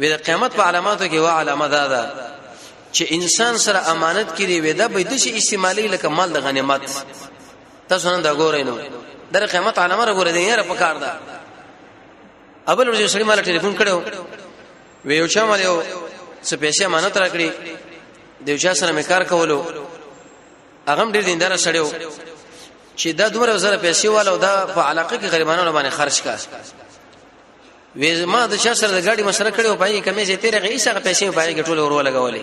وې 0.00 0.08
د 0.14 0.16
قیامت 0.26 0.50
په 0.58 0.62
علاماتو 0.68 1.04
کې 1.12 1.18
و 1.18 1.26
علامه 1.40 1.66
دا 1.76 1.84
ده 1.92 2.02
چې 2.94 3.04
انسان 3.16 3.54
سره 3.64 3.78
امانت 3.92 4.28
کړي 4.38 4.56
وې 4.64 4.72
دا 4.80 4.86
به 4.92 5.02
د 5.02 5.12
شي 5.22 5.30
استعمالي 5.40 5.84
لکه 5.94 6.08
مال 6.08 6.28
د 6.32 6.38
غنیمت 6.46 6.82
تاسو 7.88 8.08
نن 8.10 8.22
دا 8.22 8.32
ګورئ 8.34 8.62
نو 8.68 8.78
د 9.32 9.36
قیامت 9.52 9.78
علامه 9.78 10.04
را 10.04 10.12
ګورئ 10.18 10.32
دی 10.36 10.40
یاره 10.50 10.62
په 10.70 10.74
کار 10.82 10.96
ده 11.04 11.10
ابل 12.66 12.86
ورځ 12.90 13.12
سړي 13.12 13.22
مال 13.24 13.40
ټلیفون 13.46 13.74
کړو 13.80 13.96
وې 15.06 15.14
یو 15.20 15.26
چا 15.26 15.44
مال 15.46 15.60
یو 15.60 15.82
څه 16.48 16.54
پیسې 16.62 16.82
امانت 16.82 17.14
راکړي 17.24 17.48
دیو 18.44 18.56
چا 18.58 18.74
سره 18.74 18.92
مې 19.02 19.06
کار 19.08 19.24
کولو 19.24 19.58
اغم 20.86 21.12
ډېر 21.12 21.24
دیندار 21.30 21.56
سړیو 21.56 21.86
چې 22.98 23.06
دا 23.18 23.28
دومره 23.28 23.56
زره 23.56 23.78
پیسې 23.92 24.06
والو 24.06 24.36
دا 24.36 24.66
په 24.74 24.80
علاقه 24.80 25.18
کې 25.18 25.30
غریبانو 25.32 25.72
باندې 25.72 25.92
خرج 25.98 26.22
کا 26.22 26.36
وې 27.96 28.24
ما 28.26 28.46
د 28.46 28.54
چا 28.58 28.74
سره 28.74 28.90
د 29.00 29.04
ګاډي 29.06 29.22
مسره 29.22 29.50
کړي 29.50 29.66
او 29.68 29.76
پای 29.76 30.00
کمې 30.02 30.22
زه 30.28 30.36
تیرې 30.42 30.58
غي 30.62 30.78
څنګه 30.78 30.98
پیسې 31.06 31.26
پای 31.36 31.54
کې 31.54 31.62
ټول 31.66 31.78
ورو 31.78 32.00
لګولې 32.00 32.42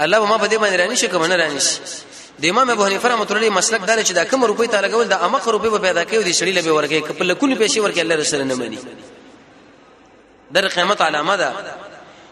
الله 0.00 0.24
ما 0.26 0.38
په 0.38 0.46
دې 0.48 0.56
باندې 0.56 0.76
رانی 0.80 0.96
شي 0.96 1.08
کوم 1.08 1.24
نه 1.24 1.36
رانی 1.36 1.60
شي 1.60 1.76
د 2.40 2.44
امام 2.50 2.70
ابو 2.70 2.84
حنیفه 2.86 3.08
رحمۃ 3.08 3.30
اللہ 3.30 3.50
مسلک 3.50 3.86
دار 3.86 3.98
چې 4.02 4.12
دا 4.12 4.24
کوم 4.24 4.44
روپۍ 4.44 4.66
تعالی 4.70 4.88
کول 4.90 5.06
د 5.08 5.12
امخ 5.20 5.48
روپۍ 5.48 5.68
به 5.68 5.78
پیدا 5.78 6.04
کوي 6.04 6.24
د 6.24 6.32
شړې 6.32 6.56
لبه 6.56 6.72
ورګي 6.72 7.08
کپل 7.08 7.34
کونه 7.34 7.54
پیسې 7.56 7.78
ورګي 7.78 8.00
الله 8.00 8.14
رسول 8.16 8.44
نه 8.46 8.54
مني 8.54 8.78
در 10.52 10.68
قیامت 10.68 11.00
علامه 11.00 11.36
ده 11.36 11.52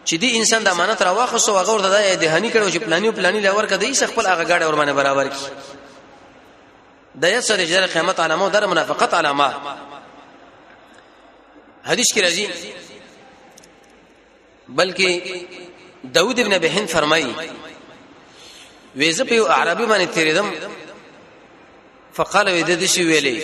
چې 0.07 0.15
دی 0.21 0.37
انسان 0.39 0.63
د 0.65 0.69
امانت 0.69 1.03
را 1.03 1.11
واخصو 1.13 1.57
هغه 1.59 1.71
ورته 1.75 1.89
د 2.17 2.21
دهانی 2.21 2.53
کړو 2.53 2.73
چې 2.75 2.77
پلاني 2.89 3.07
او 3.09 3.13
پلاني 3.13 3.41
لور 3.41 3.67
کده 3.67 3.87
یې 3.95 4.05
خپل 4.13 4.27
هغه 4.27 4.45
گاډه 4.51 4.65
ور 4.65 4.75
باندې 4.81 4.91
برابر 4.91 5.29
کی 5.29 7.21
د 7.23 7.29
یسر 7.29 7.65
جره 7.65 7.87
قیامت 7.87 8.21
علامه 8.21 8.49
در 8.49 8.67
منافقت 8.67 9.15
علامه 9.15 9.51
حدیث 11.85 12.13
کې 12.15 12.21
راځي 12.21 12.45
بلکې 14.69 15.11
داوود 16.05 16.39
ابن 16.41 16.59
بهن 16.59 16.87
فرمایي 16.87 17.35
ویزه 18.97 19.25
په 19.25 19.49
عربي 19.51 19.87
باندې 19.87 20.15
تیرېدم 20.15 20.47
فقال 22.15 22.49
وید 22.49 22.71
د 22.79 22.85
شي 22.87 23.03
ویلې 23.05 23.41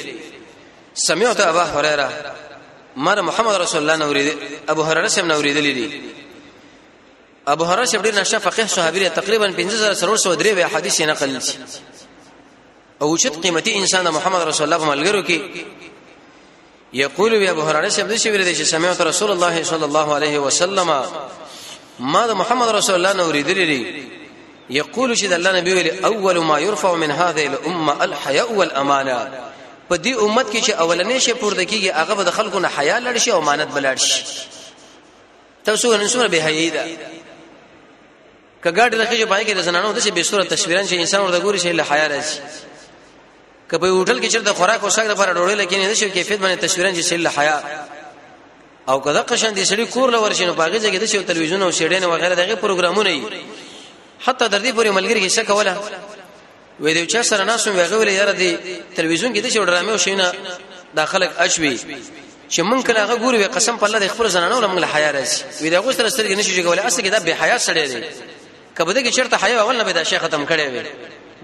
سمعت 0.94 1.40
ابا 1.40 1.62
هريره 1.64 2.08
مر 2.96 3.20
محمد 3.22 3.54
رسول 3.54 3.80
الله 3.82 3.96
نورید 3.96 4.36
ابو 4.68 4.82
هريره 4.82 5.08
سم 5.08 5.26
نورید 5.26 5.56
لري 5.56 6.02
ابو 7.46 7.64
هريره 7.64 7.84
شبډي 7.86 8.14
نشه 8.14 8.38
فقيه 8.38 8.66
صحابي 8.66 9.08
تقریبا 9.08 9.52
5000 9.52 9.94
سرور 9.96 10.16
سو 10.16 10.34
درې 10.34 10.58
حدیث 10.74 11.00
نقل 11.00 11.38
او 13.02 13.16
چت 13.16 13.42
قیمتي 13.42 13.76
انسان 13.78 14.08
محمد 14.08 14.42
رسول 14.48 14.72
الله 14.72 14.84
ملګرو 14.94 15.22
کې 15.28 15.38
یقول 16.92 17.38
بیا 17.38 17.50
ابو 17.50 17.62
هرره 17.62 17.88
شب 17.90 18.08
دې 18.08 18.16
شي 18.18 18.30
ورته 18.32 18.54
چې 18.54 18.62
سمعت 18.66 19.00
رسول 19.00 19.30
الله 19.30 19.62
صلی 19.62 19.84
الله 19.84 20.14
علیه 20.14 20.38
وسلم 20.38 21.04
ما 21.98 22.26
د 22.26 22.30
محمد 22.30 22.68
رسول 22.68 22.94
الله 22.94 23.12
نو 23.12 23.30
ریدلی 23.30 24.06
یقول 24.70 25.16
چې 25.16 25.24
الله 25.24 25.60
نبی 25.60 25.72
ویل 25.72 26.04
اول 26.06 26.38
ما 26.38 26.58
يرفع 26.60 26.94
من 26.94 27.10
هذه 27.10 27.46
الامه 27.46 28.02
الحياء 28.04 28.52
والامانه 28.52 29.28
په 29.92 29.96
دې 29.96 30.06
امت 30.22 30.50
کې 30.52 30.64
چې 30.66 30.70
اولنې 30.70 31.18
شي 31.18 31.34
پورته 31.34 31.64
کیږي 31.66 31.90
هغه 31.94 32.14
به 32.14 32.22
د 32.24 32.30
خلکو 32.30 32.58
نه 32.58 32.68
حیا 32.68 33.00
لړ 33.00 33.16
شي 33.18 33.30
او 33.32 33.38
امانت 33.38 33.68
بلړ 33.74 34.00
شي 34.04 34.24
تاسو 35.64 35.96
نن 35.96 36.08
سره 36.08 36.28
به 36.28 36.40
حیا 36.42 36.70
ده 36.70 36.86
کګاډ 38.64 38.94
لکه 38.94 39.16
چې 39.22 39.28
پای 39.28 39.44
کې 39.46 39.50
د 39.56 39.60
زنانو 39.62 39.92
د 39.92 40.00
څه 40.02 40.08
به 40.08 40.22
صورت 40.22 40.48
تصویران 40.54 40.88
چې 40.88 40.92
انسان 40.92 41.20
ورته 41.20 41.40
ګوري 41.40 41.58
شي 41.58 41.72
له 41.72 41.82
حیا 41.88 42.08
راځي 42.08 42.67
کبه 43.70 43.88
هوټل 43.96 44.18
کې 44.20 44.28
چې 44.32 44.38
د 44.48 44.52
خوراک 44.58 44.80
او 44.84 44.90
شاګ 44.96 45.06
لپاره 45.12 45.30
ډوړې 45.36 45.56
لکه 45.62 45.76
نه 45.78 45.94
شو 45.94 46.08
کیفیت 46.14 46.40
باندې 46.42 46.60
تصویران 46.64 46.94
چې 46.96 47.02
شل 47.10 47.26
حیا 47.38 47.56
او 48.90 48.96
کله 49.00 49.20
قشن 49.28 49.54
دي 49.54 49.64
سړي 49.64 49.84
کور 49.94 50.10
لور 50.10 50.32
شنو 50.34 50.54
باغې 50.54 50.78
ځګې 50.84 50.98
د 51.02 51.06
شو 51.12 51.22
تلویزیون 51.22 51.62
او 51.62 51.70
شیډین 51.70 52.04
او 52.04 52.10
غیره 52.12 52.34
دغه 52.34 52.54
پروګرامونه 52.62 53.08
یي 53.10 53.22
حتی 54.26 54.48
در 54.48 54.60
دې 54.62 54.70
پورې 54.74 54.88
ملګری 54.98 55.20
کې 55.24 55.28
شک 55.32 55.50
ولا 55.50 55.76
وې 56.82 56.92
دی 56.96 57.06
چې 57.06 57.20
سره 57.30 57.44
ناسوم 57.44 57.76
وغه 57.78 57.96
ویل 57.96 58.08
یاره 58.08 58.32
دی 58.32 58.56
تلویزیون 58.96 59.34
کې 59.34 59.38
د 59.44 59.48
شو 59.50 59.64
ډرامې 59.66 59.88
او 59.92 59.98
شینه 59.98 60.32
داخلك 60.94 61.30
اچوي 61.38 61.78
چې 62.50 62.60
مونږ 62.62 62.84
کله 62.86 63.00
هغه 63.04 63.16
ګوري 63.24 63.54
قسم 63.56 63.76
په 63.76 63.84
الله 63.84 63.98
د 63.98 64.08
خپل 64.08 64.28
زنانه 64.28 64.56
ولا 64.58 64.66
مونږ 64.74 64.80
له 64.80 64.86
حیا 64.96 65.12
راځي 65.12 65.62
وې 65.62 65.68
دا 65.74 65.78
غوښتل 65.82 66.08
سره 66.08 66.08
سترګې 66.10 66.38
نشي 66.38 66.62
جوړولای 66.62 66.86
اسه 66.90 67.02
کې 67.02 67.08
دا 67.10 67.18
به 67.20 67.34
حیا 67.42 67.56
سړی 67.58 67.86
دی 67.92 68.00
کبه 68.78 68.92
دې 68.94 69.00
چې 69.06 69.16
چرته 69.16 69.36
حیا 69.44 69.60
اول 69.62 69.76
نه 69.76 69.84
به 69.84 69.92
دا 69.92 70.04
شیخ 70.04 70.22
ختم 70.26 70.46
کړي 70.46 70.66
وي 70.72 70.82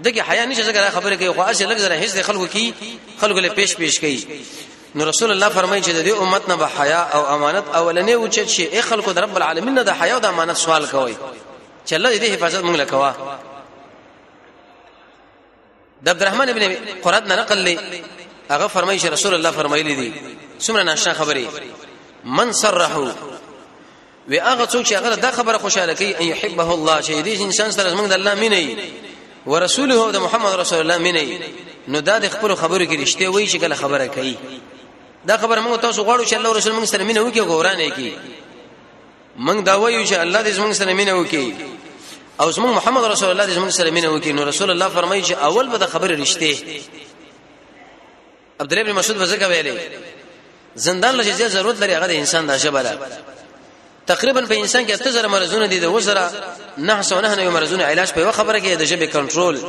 دغه 0.03 0.21
حیا 0.21 0.45
نشه 0.45 0.63
څنګه 0.63 0.91
خبره 0.91 1.15
کوي 1.15 1.33
خو 1.33 1.41
اصل 1.41 1.65
لږ 1.71 1.77
زره 1.79 1.95
هیڅ 2.05 2.21
خلکو 2.23 2.45
کی 2.47 2.71
خلکو 3.21 3.39
له 3.39 3.49
پیش 3.49 3.75
پیش 3.77 3.99
کوي 3.99 4.27
نو 4.95 5.05
رسول 5.05 5.31
الله 5.31 5.49
فرمایي 5.49 5.81
چې 5.83 5.89
د 5.89 6.05
دې 6.05 6.11
امت 6.21 6.49
نه 6.49 6.55
به 6.55 6.67
حیا 6.79 7.03
او 7.13 7.25
امانت 7.35 7.63
اولنې 7.75 8.11
وچت 8.15 8.47
شي 8.49 8.63
اي 8.63 8.81
خلکو 8.81 9.11
د 9.11 9.19
رب 9.19 9.35
العالمین 9.37 9.73
نه 9.73 9.81
د 9.83 9.89
حیا 9.89 10.13
او 10.13 10.19
د 10.19 10.25
امانت 10.25 10.57
سوال 10.57 10.87
کوي 10.87 11.15
چې 11.89 11.93
الله 11.93 12.19
دې 12.19 12.23
حفاظت 12.23 12.61
موږ 12.63 12.75
له 12.75 12.85
کوا 12.85 13.15
د 16.05 16.09
عبدالرحمن 16.09 16.49
ابن 16.49 16.75
قرات 17.03 17.23
نه 17.27 17.35
نقل 17.35 17.57
لي 17.57 17.79
هغه 18.49 18.67
فرمایي 18.67 18.99
چې 18.99 19.05
رسول 19.05 19.33
الله 19.33 19.51
فرمایلی 19.51 19.95
دي 19.95 20.13
څومره 20.65 20.83
ناشنا 20.85 21.13
خبره 21.13 21.45
من 22.23 22.51
صرحو 22.51 23.11
و 24.29 24.33
هغه 24.39 24.65
څوک 24.65 24.85
چې 24.89 24.93
هغه 24.93 25.15
دا 25.15 25.31
خبره 25.31 25.57
خوشاله 25.57 25.93
کوي 25.93 26.15
ان 26.17 26.25
يحبه 26.25 26.71
الله 26.73 27.01
چې 27.01 27.05
دې 27.25 27.41
انسان 27.41 27.71
سره 27.71 27.95
موږ 27.95 28.09
د 28.09 28.13
الله 28.13 28.33
مینه 28.33 28.77
ورسوله 29.45 29.95
او 29.95 30.11
د 30.11 30.17
محمد 30.17 30.53
رسول 30.63 30.79
الله 30.79 30.97
مینه 30.97 31.39
نو 31.87 32.01
دا 32.01 32.17
د 32.19 32.29
خپل 32.29 32.55
خبرو 32.55 32.85
کې 32.85 32.97
رښتیا 33.05 33.29
وایي 33.33 33.47
چې 33.47 33.57
کله 33.61 33.75
خبره 33.75 34.07
کوي 34.07 34.37
دا 35.27 35.37
خبر 35.37 35.57
موږ 35.59 35.79
تاسو 35.81 36.03
غواړو 36.03 36.25
چې 36.29 36.33
الله 36.33 36.55
رسول 36.57 36.73
موږ 36.73 36.85
سره 36.85 37.03
مینه 37.03 37.21
وکړي 37.21 37.39
ګورانه 37.49 37.89
کې 37.97 38.11
موږ 39.39 39.61
دا 39.65 39.75
وایو 39.79 40.05
چې 40.05 40.13
الله 40.13 40.43
دې 40.43 40.57
موږ 40.59 40.71
سره 40.73 40.93
مینه 40.93 41.13
وکړي 41.25 41.53
او 42.41 42.51
زموږ 42.51 42.71
محمد 42.79 43.03
رسول 43.03 43.29
الله 43.29 43.53
دې 43.53 43.57
موږ 43.57 43.69
سره 43.69 43.89
مینه 43.91 44.09
وکړي 44.19 44.27
نو 44.31 44.45
رسول 44.45 44.71
الله 44.71 44.89
فرمایي 44.89 45.23
چې 45.23 45.31
اول 45.31 45.69
به 45.69 45.77
د 45.77 45.85
خبره 45.85 46.15
رښتې 46.25 46.55
عبد 48.59 48.73
الله 48.73 48.83
بن 48.85 48.91
مسعود 48.91 49.21
وزګه 49.27 49.43
ویلې 49.43 49.81
زندان 50.75 51.17
لږه 51.23 51.47
ضرورت 51.47 51.79
لري 51.79 51.93
هغه 51.93 52.11
انسان 52.13 52.47
دا 52.47 52.57
شبره 52.57 52.99
تقریبا 54.05 54.41
په 54.41 54.53
انسان 54.55 54.87
کې 54.87 54.91
اته 54.91 55.09
زره 55.11 55.27
مرزونه 55.27 55.67
دي 55.67 55.79
د 55.79 55.85
وسره 55.85 56.31
نه 56.77 57.01
سو 57.01 57.21
نه 57.21 57.35
نه 57.35 57.49
مرزونه 57.49 57.83
علاج 57.85 58.13
په 58.13 58.31
خبره 58.31 58.59
کې 58.59 58.75
د 58.77 58.83
جبه 58.83 59.07
کنټرول 59.07 59.59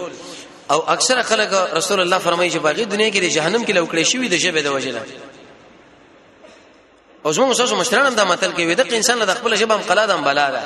او 0.70 0.80
اکثره 0.90 1.22
خلک 1.22 1.52
رسول 1.74 2.00
الله 2.00 2.18
فرمایي 2.18 2.50
چې 2.50 2.56
باقي 2.56 2.84
دنیا 2.84 3.10
کې 3.10 3.20
د 3.22 3.28
جهنم 3.28 3.64
کې 3.66 3.72
لوکړې 3.72 4.02
شوی 4.12 4.28
د 4.28 4.34
جبه 4.36 4.62
د 4.62 4.66
وجنه 4.68 5.02
او 7.26 7.32
زموږ 7.32 7.52
سره 7.54 7.74
مشران 7.76 8.14
دا 8.14 8.24
متل 8.24 8.52
کوي 8.52 8.74
د 8.74 8.80
انسان 8.92 9.18
له 9.18 9.34
خپل 9.34 9.56
جبه 9.56 9.74
هم 9.74 9.80
قلا 9.88 10.06
دم 10.06 10.24
بلا 10.24 10.50
ده 10.50 10.62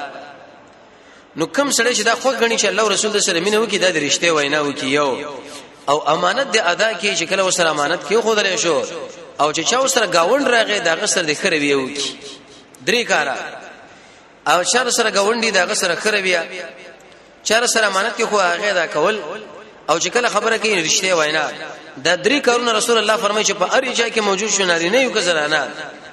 نو 1.36 1.46
کم 1.46 1.70
سړی 1.72 1.94
چې 1.96 2.02
دا 2.04 2.14
خو 2.14 2.30
غني 2.30 2.56
چې 2.58 2.64
الله 2.66 2.88
رسول 2.90 3.20
سره 3.22 3.40
مينو 3.40 3.66
کې 3.68 3.74
د 3.80 3.90
رښتې 4.08 4.24
وینا 4.34 4.60
وکي 4.62 4.86
یو 4.86 5.16
او 5.88 6.08
امانت 6.14 6.52
د 6.52 6.58
ادا 6.62 6.92
کې 6.92 7.18
چې 7.20 7.28
کله 7.30 7.42
وسره 7.46 7.70
امانت 7.70 8.00
کې 8.08 8.14
خو 8.14 8.34
درې 8.36 8.56
شو 8.62 8.82
او 9.40 9.52
چې 9.54 9.60
چا 9.70 9.78
وسره 9.80 10.06
گاوند 10.06 10.48
راغی 10.48 10.80
دا 10.80 10.94
غسر 10.94 11.22
د 11.22 11.34
خره 11.42 11.56
ویو 11.58 11.86
کی 11.88 12.16
درې 12.86 13.04
کارا 13.08 13.36
او 14.48 14.62
شر 14.64 14.90
سره 14.90 15.10
غونډي 15.10 15.50
دا 15.50 15.74
سره 15.74 15.94
خرویا 15.94 16.44
شر 17.44 17.66
سره 17.66 17.86
امانت 17.86 18.18
کې 18.20 18.24
خو 18.24 18.40
هغه 18.40 18.72
دا 18.72 18.86
کول 18.86 19.20
او 19.90 19.98
چې 20.00 20.08
کله 20.08 20.28
خبره 20.28 20.56
کوي 20.56 20.84
رښتیا 20.88 21.14
وینا 21.14 21.48
دا 22.04 22.16
درې 22.16 22.40
کارونه 22.44 22.72
رسول 22.72 22.98
الله 22.98 23.16
فرمایي 23.16 23.44
چې 23.46 23.50
په 23.50 23.74
ارجا 23.76 24.08
کې 24.08 24.18
موجود 24.18 24.50
شو 24.50 24.64
ناري 24.64 24.90
نه 24.90 25.00
یو 25.02 25.10
کزرانه 25.12 25.68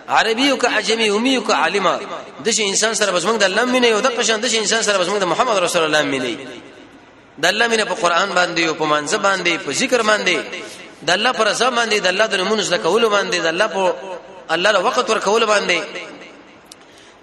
عربي 0.10 0.50
او 0.52 0.58
که 0.58 0.68
عجمي 0.68 1.10
او 1.10 1.20
مي 1.20 1.38
او 1.38 1.44
که 1.48 1.54
عالم 1.54 2.00
د 2.46 2.50
شي 2.50 2.64
انسان 2.64 2.94
سره 2.94 3.12
بس 3.12 3.24
موږ 3.24 3.36
د 3.40 3.44
الله 3.44 3.66
مینه 3.66 3.88
او 3.88 4.00
د 4.02 4.08
قشن 4.08 4.42
د 4.42 4.48
شي 4.48 4.58
انسان 4.58 4.82
سره 4.84 4.98
بس 4.98 5.08
موږ 5.08 5.18
د 5.20 5.24
محمد 5.26 5.58
رسول 5.58 5.84
الله 5.84 6.02
مینه 6.02 6.36
د 7.38 7.46
الله 7.46 7.68
مینه 7.68 7.86
په 7.86 7.94
قران 7.96 8.30
باندې 8.34 8.62
او 8.68 8.74
په 8.74 8.86
منځ 8.86 9.14
باندې 9.16 9.60
په 9.66 9.72
ذکر 9.72 10.02
باندې 10.02 10.38
د 11.02 11.10
الله 11.12 11.32
پر 11.32 11.48
رضا 11.48 11.70
باندې 11.70 12.00
د 12.04 12.08
الله 12.08 12.26
د 12.26 12.36
نمونه 12.36 12.62
زکول 12.62 13.10
باندې 13.10 13.38
د 13.42 13.46
الله 13.48 13.68
په 13.68 13.94
الله 14.50 14.72
له 14.72 14.80
وخت 14.80 15.10
ورکول 15.10 15.46
باندې 15.46 15.80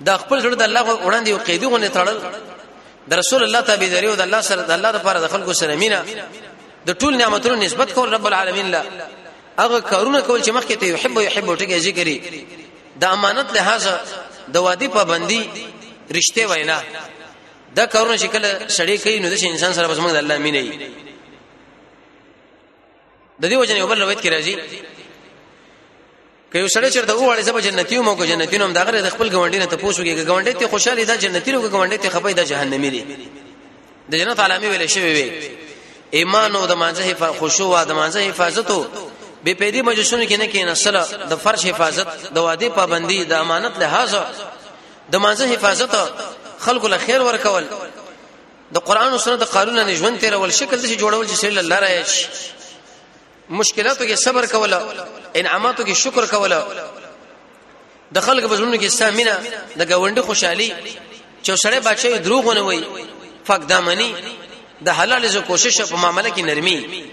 دا 0.07 0.15
خپل 0.23 0.39
زړه 0.45 0.55
د 0.57 0.63
الله 0.63 0.83
وړاندې 1.07 1.29
یو 1.29 1.39
قیدی 1.39 1.67
غونې 1.67 1.91
تړل 1.97 2.17
د 3.09 3.13
رسول 3.21 3.43
الله 3.45 3.61
تابعداري 3.61 4.07
او 4.09 4.15
د 4.15 4.21
الله 4.21 4.41
سره 4.41 4.63
د 4.63 4.71
الله 4.71 4.91
لپاره 4.97 5.19
د 5.21 5.27
خلکو 5.33 5.53
سره 5.53 5.75
مینا 5.77 6.01
د 6.87 6.91
ټول 7.01 7.17
نعمتونو 7.17 7.55
نسبت 7.65 7.93
کول 7.95 8.15
رب 8.15 8.27
العالمین 8.27 8.67
لا 8.71 8.83
هغه 9.59 9.81
کارونه 9.81 10.21
کول 10.21 10.43
چې 10.43 10.51
مخکې 10.51 10.75
ته 10.81 10.87
يحب 10.87 11.19
يحب 11.19 11.55
ټکی 11.59 11.79
ذکرې 11.87 12.17
د 13.01 13.05
امانت 13.05 13.53
لحاظ 13.53 13.87
د 14.53 14.57
وادي 14.59 14.89
پابندي 14.89 15.43
رښتې 16.11 16.43
وینا 16.51 16.83
دا 17.77 17.85
کارونه 17.87 18.17
چې 18.19 18.25
کله 18.35 18.49
سړی 18.69 18.97
کوي 19.05 19.21
نو 19.21 19.29
د 19.29 19.45
انسان 19.45 19.73
سره 19.75 19.87
بس 19.89 19.99
موږ 19.99 20.11
د 20.13 20.17
الله 20.17 20.39
مینې 20.39 20.65
د 23.41 23.45
دې 23.51 23.55
وجنه 23.61 23.79
یو 23.79 23.87
بل 23.87 24.03
روایت 24.03 24.21
کې 24.21 24.29
راځي 24.31 24.55
که 26.55 26.59
یو 26.61 26.69
سړی 26.69 26.89
چرته 26.91 27.15
وړي 27.15 27.43
زب 27.43 27.61
جنتی 27.61 27.99
مو 27.99 28.15
کو 28.17 28.25
جنتی 28.27 28.59
نوم 28.59 28.73
دغه 28.73 29.01
د 29.03 29.09
خپل 29.11 29.29
غونډې 29.31 29.55
نه 29.59 29.67
ته 29.67 29.77
پوښوږي 29.77 30.25
غونډې 30.27 30.57
ته 30.61 30.69
خوشاله 30.69 31.05
ده 31.05 31.17
جنتی 31.17 31.53
لو 31.53 31.61
غونډې 31.71 31.99
ته 32.03 32.09
خپې 32.11 32.33
ده 32.39 32.45
جهنمی 32.45 32.91
دي 32.91 33.05
د 34.11 34.15
جنت 34.17 34.41
علامه 34.41 34.69
ویل 34.69 34.87
شوی 34.87 35.13
وي 35.15 35.49
ایمان 36.11 36.57
او 36.57 36.67
د 36.67 36.73
مانځه 36.83 37.35
خشوع 37.41 37.79
او 37.81 37.85
د 37.87 37.93
مانځه 37.99 38.17
حفاظت 38.19 38.71
به 39.45 39.55
پیدي 39.55 39.83
مجلسونه 39.89 40.27
کې 40.29 40.33
نه 40.39 40.47
کې 40.53 40.57
نسله 40.57 41.05
د 41.31 41.35
فرش 41.37 41.67
حفاظت 41.67 42.31
د 42.35 42.39
وادي 42.39 42.69
پابندي 42.79 43.25
د 43.25 43.33
امانت 43.33 43.79
لحاظ 43.85 44.15
د 45.13 45.17
مانځه 45.27 45.43
حفاظت 45.55 45.97
خلکو 46.61 46.89
له 46.95 46.99
خیر 47.07 47.23
ورکول 47.31 47.67
د 48.75 48.79
قران 48.79 49.13
او 49.13 49.19
سنت 49.19 49.43
قانون 49.43 49.85
نه 49.85 49.95
ژوند 49.95 50.21
تیرول 50.21 50.53
شکل 50.61 50.77
د 50.79 50.87
جوړول 50.99 51.29
چې 51.37 51.45
الله 51.45 51.81
راځي 51.81 53.51
مشکلاتو 53.51 54.05
کې 54.09 54.13
صبر 54.15 54.47
کوله 54.47 54.81
انعاماتو 55.37 55.85
کې 55.85 55.93
شکر 55.95 56.27
کول 56.31 56.53
د 58.17 58.23
خلک 58.25 58.45
بزرګونو 58.51 58.79
کې 58.83 58.91
سامینه 59.01 59.35
د 59.79 59.83
گاونډي 59.91 60.23
خوشحالي 60.27 60.67
چې 61.45 61.53
سړی 61.65 61.81
بچي 61.87 62.19
دروغونه 62.27 62.63
وای 62.63 62.85
فق 63.49 63.57
دامنی 63.73 64.11
د 64.89 64.99
حلال 64.99 65.27
ز 65.37 65.43
کوشش 65.49 65.81
په 65.83 65.97
معاملې 65.97 66.31
کې 66.37 66.41
نرمي 66.41 67.07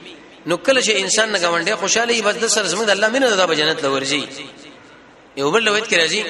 نو 0.45 0.57
کله 0.57 0.81
چې 0.81 0.89
انسان 1.05 1.29
نه 1.31 1.39
گاونډي 1.39 1.75
خوشحالي 1.85 2.21
بس 2.27 2.35
د 2.43 2.47
سر 2.57 2.65
زمند 2.75 2.89
الله 2.89 3.07
مینه 3.15 3.29
د 3.39 3.53
جنت 3.61 3.81
لورځي 3.85 4.23
یو 5.37 5.51
بل 5.51 5.67
روایت 5.67 5.87
کې 5.87 5.93
راځي 5.93 6.23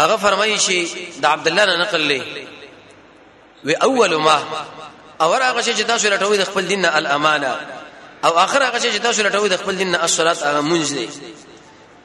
هغه 0.00 0.16
فرمایي 0.24 0.56
چې 0.58 1.18
د 1.22 1.26
عبد 1.36 1.48
الله 1.48 1.64
نه 1.74 1.76
نقل 1.84 2.02
لې 2.08 2.22
و 3.66 3.70
اول 3.90 4.14
ما 4.26 4.34
اور 5.20 5.42
هغه 5.42 5.62
چې 5.62 5.82
تاسو 5.94 6.10
لټوي 6.16 6.38
د 6.42 6.52
خپل 6.52 6.66
دین 6.74 6.80
نه 6.88 6.96
الامانه 7.02 7.80
او 8.24 8.38
اخر 8.38 8.62
هغه 8.64 8.78
چې 8.80 8.98
تاسو 9.02 9.22
لټوي 9.22 9.48
د 9.48 9.56
خپل 9.56 9.76
دین 9.78 9.90
نه 9.90 9.98
اصلات 10.04 10.38
هغه 10.46 10.60
مونږ 10.60 10.92
دی 10.92 11.08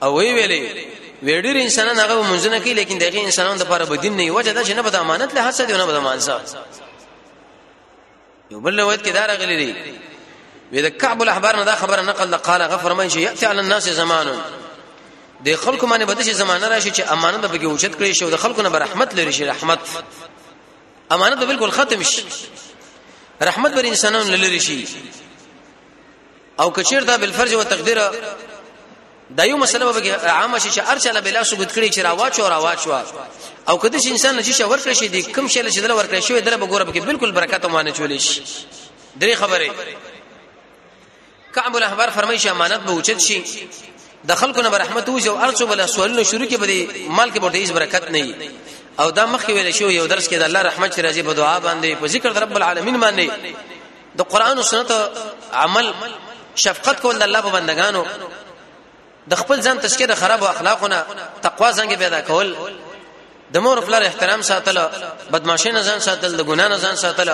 او 0.04 0.14
وی 0.18 0.34
ویلې 0.38 0.86
ویډیر 1.24 1.56
انسانان 1.58 2.00
هغه 2.00 2.16
مونږ 2.24 2.46
نه 2.48 2.60
کوي 2.60 2.74
لیکن 2.74 2.98
دغه 2.98 3.22
انسانانو 3.24 3.62
لپاره 3.64 3.86
به 3.86 3.96
دین 3.96 4.18
نه 4.18 4.32
وجه 4.32 4.52
دا 4.52 4.64
چې 4.64 4.70
نه 4.70 4.82
به 4.82 5.00
امانت 5.02 5.34
له 5.34 5.42
حسد 5.48 5.72
نه 5.72 5.86
به 5.86 6.00
مانسه 6.00 6.42
یو 8.52 8.60
بل 8.60 8.80
وخت 8.82 9.06
کې 9.06 9.10
دا 9.10 9.26
راغلی 9.26 9.58
دی 9.66 9.76
وې 10.74 10.78
د 10.78 10.88
کعب 10.88 11.22
الاحبار 11.22 11.56
نه 11.56 11.64
دا 11.64 11.76
خبره 11.76 12.02
نقل 12.02 12.36
قال 12.36 12.62
غفر 12.62 12.94
من 12.94 13.10
شي 13.10 13.22
ياتي 13.22 13.46
على 13.46 13.60
الناس 13.62 13.90
زمان 13.90 14.40
د 15.46 15.56
خلکو 15.56 15.88
باندې 15.88 16.02
بدشي 16.04 16.34
زمانه 16.34 16.68
راشي 16.68 16.92
چې 16.92 17.12
امانت 17.12 17.46
به 17.46 17.58
کې 17.60 17.64
اوچت 17.66 17.92
کړی 18.00 18.12
شي 18.12 18.30
د 18.30 18.36
خلکو 18.36 18.62
نه 18.62 18.70
رحمت 18.78 19.16
لري 19.16 19.32
شي 19.34 19.46
رحمت 19.46 19.80
امانت 21.12 21.44
بالکل 21.44 21.72
ختم 21.72 22.04
شي 22.04 22.24
رحمت 23.42 23.72
بر 23.72 23.86
انسانانو 23.86 24.30
لري 24.36 24.60
شي 24.60 24.86
او 26.60 26.72
کچیر 26.74 27.00
دا 27.04 27.18
بالفرض 27.18 27.54
او 27.54 27.64
تقدیر 27.64 27.98
دا 29.38 29.46
یو 29.46 29.58
مسله 29.58 29.86
وبګه 29.86 30.24
عامه 30.28 30.60
شي 30.60 30.70
چې 30.72 30.78
ارچاله 30.90 31.22
بلا 31.22 31.44
ثبوت 31.44 31.72
کړي 31.72 31.94
چې 31.94 31.98
راواچ 31.98 32.40
او 32.40 32.48
راواچ 32.50 32.88
وا 32.88 33.04
او 33.70 33.78
کله 33.78 34.00
چې 34.00 34.08
انسان 34.08 34.36
نشي 34.36 34.64
ور 34.64 34.78
کړی 34.80 34.92
شي 34.94 35.08
د 35.08 35.32
کم 35.32 35.48
شي 35.48 35.64
چې 35.70 35.78
دل 35.80 35.92
ور 35.92 36.06
کړی 36.06 36.20
شي 36.20 36.42
دل 36.42 36.58
به 36.58 36.68
ګوره 36.68 36.84
به 36.84 37.06
بالکل 37.06 37.32
برکت 37.32 37.66
او 37.66 37.70
معنی 37.72 37.94
چولې 37.94 38.22
شي 38.22 38.42
درې 39.22 39.34
خبره 39.36 39.72
کعب 41.56 41.76
الاحبار 41.76 42.10
فرمایي 42.10 42.40
چې 42.40 42.46
امانت 42.48 42.80
به 42.84 42.92
اوچت 42.92 43.20
شي 43.20 43.42
د 44.28 44.36
خلکو 44.36 44.62
نه 44.62 44.70
رحمت 44.78 45.10
وځي 45.10 45.28
او 45.28 45.38
ارچو 45.44 45.66
بلا 45.66 45.88
سوالونه 45.88 46.24
شروع 46.24 46.48
کې 46.48 46.54
بده 46.56 47.10
مال 47.10 47.30
کې 47.34 47.38
به 47.40 47.74
برکت 47.74 48.12
نه 48.12 48.36
او 49.00 49.12
دا 49.12 49.26
مخکې 49.38 49.50
ویل 49.50 49.72
شو 49.72 49.90
یو 49.92 50.08
درس 50.08 50.28
کې 50.28 50.34
د 50.34 50.44
الله 50.44 50.62
رحمت 50.62 50.94
چې 50.96 51.00
راځي 51.04 51.26
په 51.26 51.34
دعا 51.34 51.60
باندې 51.60 51.98
په 52.02 52.08
ذکر 52.08 52.32
رب 52.42 52.56
العالمین 52.58 53.00
باندې 53.00 53.54
د 54.18 54.22
قران 54.24 54.58
او 54.58 54.64
سنت 54.64 54.92
عمل 55.54 55.94
شفقت 56.58 57.00
کول 57.02 57.16
د 57.20 57.24
الله 57.28 57.42
په 57.46 57.52
بندگانو 57.60 58.04
د 59.32 59.36
خپل 59.42 59.58
ځان 59.66 59.78
تشکیه 59.86 60.06
د 60.12 60.18
خراب 60.22 60.42
اخلاقونه 60.52 60.98
تقوا 61.46 61.70
څنګه 61.80 61.96
پیدا 62.04 62.20
کول 62.30 62.48
د 63.56 63.66
مور 63.66 63.78
خپل 63.84 63.94
احترام 64.10 64.42
ساتل 64.50 64.78
بدمعشي 65.34 65.72
نه 65.78 65.82
ځان 65.92 66.00
ساتل 66.08 66.32
د 66.40 66.48
ګنا 66.50 66.68
نه 66.74 66.78
ځان 66.84 66.96
ساتل 67.02 67.30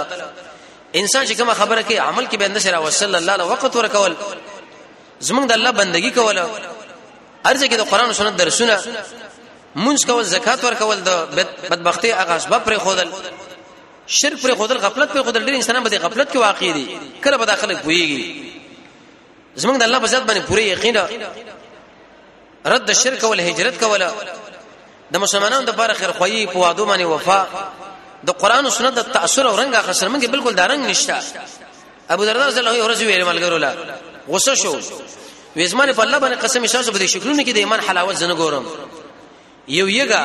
انسان 1.01 1.27
چې 1.27 1.33
کوم 1.37 1.53
خبره 1.53 1.81
کې 1.81 1.95
عمل 2.09 2.25
کې 2.31 2.37
بنده 2.45 2.59
سره 2.65 2.77
وصلی 2.85 3.17
الله 3.17 3.31
علیه 3.31 3.47
وقت 3.53 3.75
ورکول 3.75 4.15
زمونږ 5.27 5.45
د 5.51 5.53
الله 5.59 5.71
بندگی 5.71 6.11
کول 6.17 6.39
ارزه 7.45 7.67
کې 7.67 7.73
د 7.77 7.89
قران 7.91 8.05
او 8.07 8.13
سنت 8.19 8.37
درسونه 8.41 8.75
مونږ 9.75 10.05
کول 10.09 10.23
زکات 10.33 10.63
ورکول 10.63 11.01
د 11.01 11.09
بدبختی 11.69 12.11
هغه 12.17 12.33
اسباب 12.41 12.65
پر 12.65 12.77
خودل 12.87 13.09
شرک 14.19 14.41
پر 14.43 14.55
خودل 14.61 14.77
غفلت 14.87 15.13
پر 15.13 15.21
خودل 15.29 15.45
ډیر 15.45 15.53
انسانان 15.61 15.83
به 15.83 15.97
غفلت 16.07 16.31
کې 16.31 16.35
واقع 16.35 16.71
دي 16.71 16.97
کله 17.27 17.37
به 17.37 17.45
داخله 17.53 17.79
کويږي 17.79 18.53
زمونږ 19.61 19.77
د 19.79 19.83
الله 19.87 19.99
په 20.03 20.07
ذات 20.13 20.23
باندې 20.29 20.41
پوره 20.49 20.61
یقین 20.63 20.95
رد 22.73 22.91
شرک 23.01 23.23
او 23.27 23.33
هجرت 23.33 23.75
کوله 23.83 24.09
د 25.13 25.17
مسلمانانو 25.17 25.65
د 25.65 25.71
بار 25.77 25.93
خیر 25.93 26.09
خوې 26.19 26.47
په 26.53 26.57
وادو 26.59 26.85
باندې 26.85 27.01
وفا 27.13 27.47
د 28.27 28.31
قران 28.41 28.65
او 28.65 28.71
سنت 28.71 28.93
د 28.93 29.11
تاثیر 29.11 29.45
او 29.47 29.55
رنګ 29.57 29.73
اخر 29.75 30.07
منګي 30.09 30.27
بالکل 30.27 30.55
دارنګ 30.55 30.81
نشته 30.89 31.17
ابو 32.09 32.25
دردا 32.25 32.47
رضی 32.47 32.59
الله 32.59 32.71
عنه 32.71 32.87
ورسې 32.87 33.01
ویل 33.01 33.25
ملګرو 33.25 33.57
لا 33.63 33.73
غوسه 34.27 34.53
شو 34.55 34.79
وېزمان 35.57 35.89
په 35.93 36.01
الله 36.03 36.19
باندې 36.19 36.41
قسم 36.43 36.65
شاسو 36.67 36.91
به 36.91 37.05
شکرونه 37.07 37.43
کې 37.45 37.49
د 37.55 37.57
ایمان 37.57 37.79
حلاوت 37.87 38.15
زنه 38.15 38.35
ګورم 38.35 38.65
یو 39.67 39.87
یګه 39.89 40.21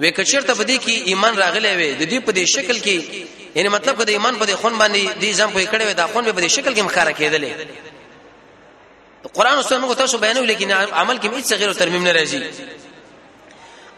وې 0.00 0.06
کچرته 0.12 0.54
په 0.54 0.62
دې 0.64 0.78
کې 0.84 0.92
ایمان 1.10 1.36
راغلی 1.38 1.68
وې 1.76 1.90
د 2.00 2.04
دې 2.10 2.18
په 2.26 2.32
دې 2.32 2.44
شکل 2.56 2.76
کې 2.78 3.26
یعنی 3.56 3.68
مطلب 3.68 3.98
کده 3.98 4.12
ایمان 4.12 4.36
په 4.38 4.46
دې 4.46 4.50
خون 4.60 4.74
باندې 4.78 5.20
دې 5.20 5.30
ځم 5.38 5.50
په 5.54 5.60
کړه 5.72 5.84
وې 5.86 5.94
دا 6.00 6.06
خون 6.06 6.24
به 6.24 6.32
په 6.32 6.40
دې 6.40 6.48
شکل 6.56 6.74
کې 6.76 6.80
مخاره 6.82 7.12
کېدلې 7.12 7.52
قران 9.34 9.54
او 9.56 9.62
سنت 9.62 9.80
موږ 9.84 9.94
تاسو 9.96 10.18
بیانو 10.18 10.44
لیکن 10.44 10.72
عمل 10.72 11.18
کې 11.20 11.26
هیڅ 11.26 11.52
غیر 11.58 11.72
ترمیم 11.72 12.04
نه 12.06 12.12
راځي 12.12 12.40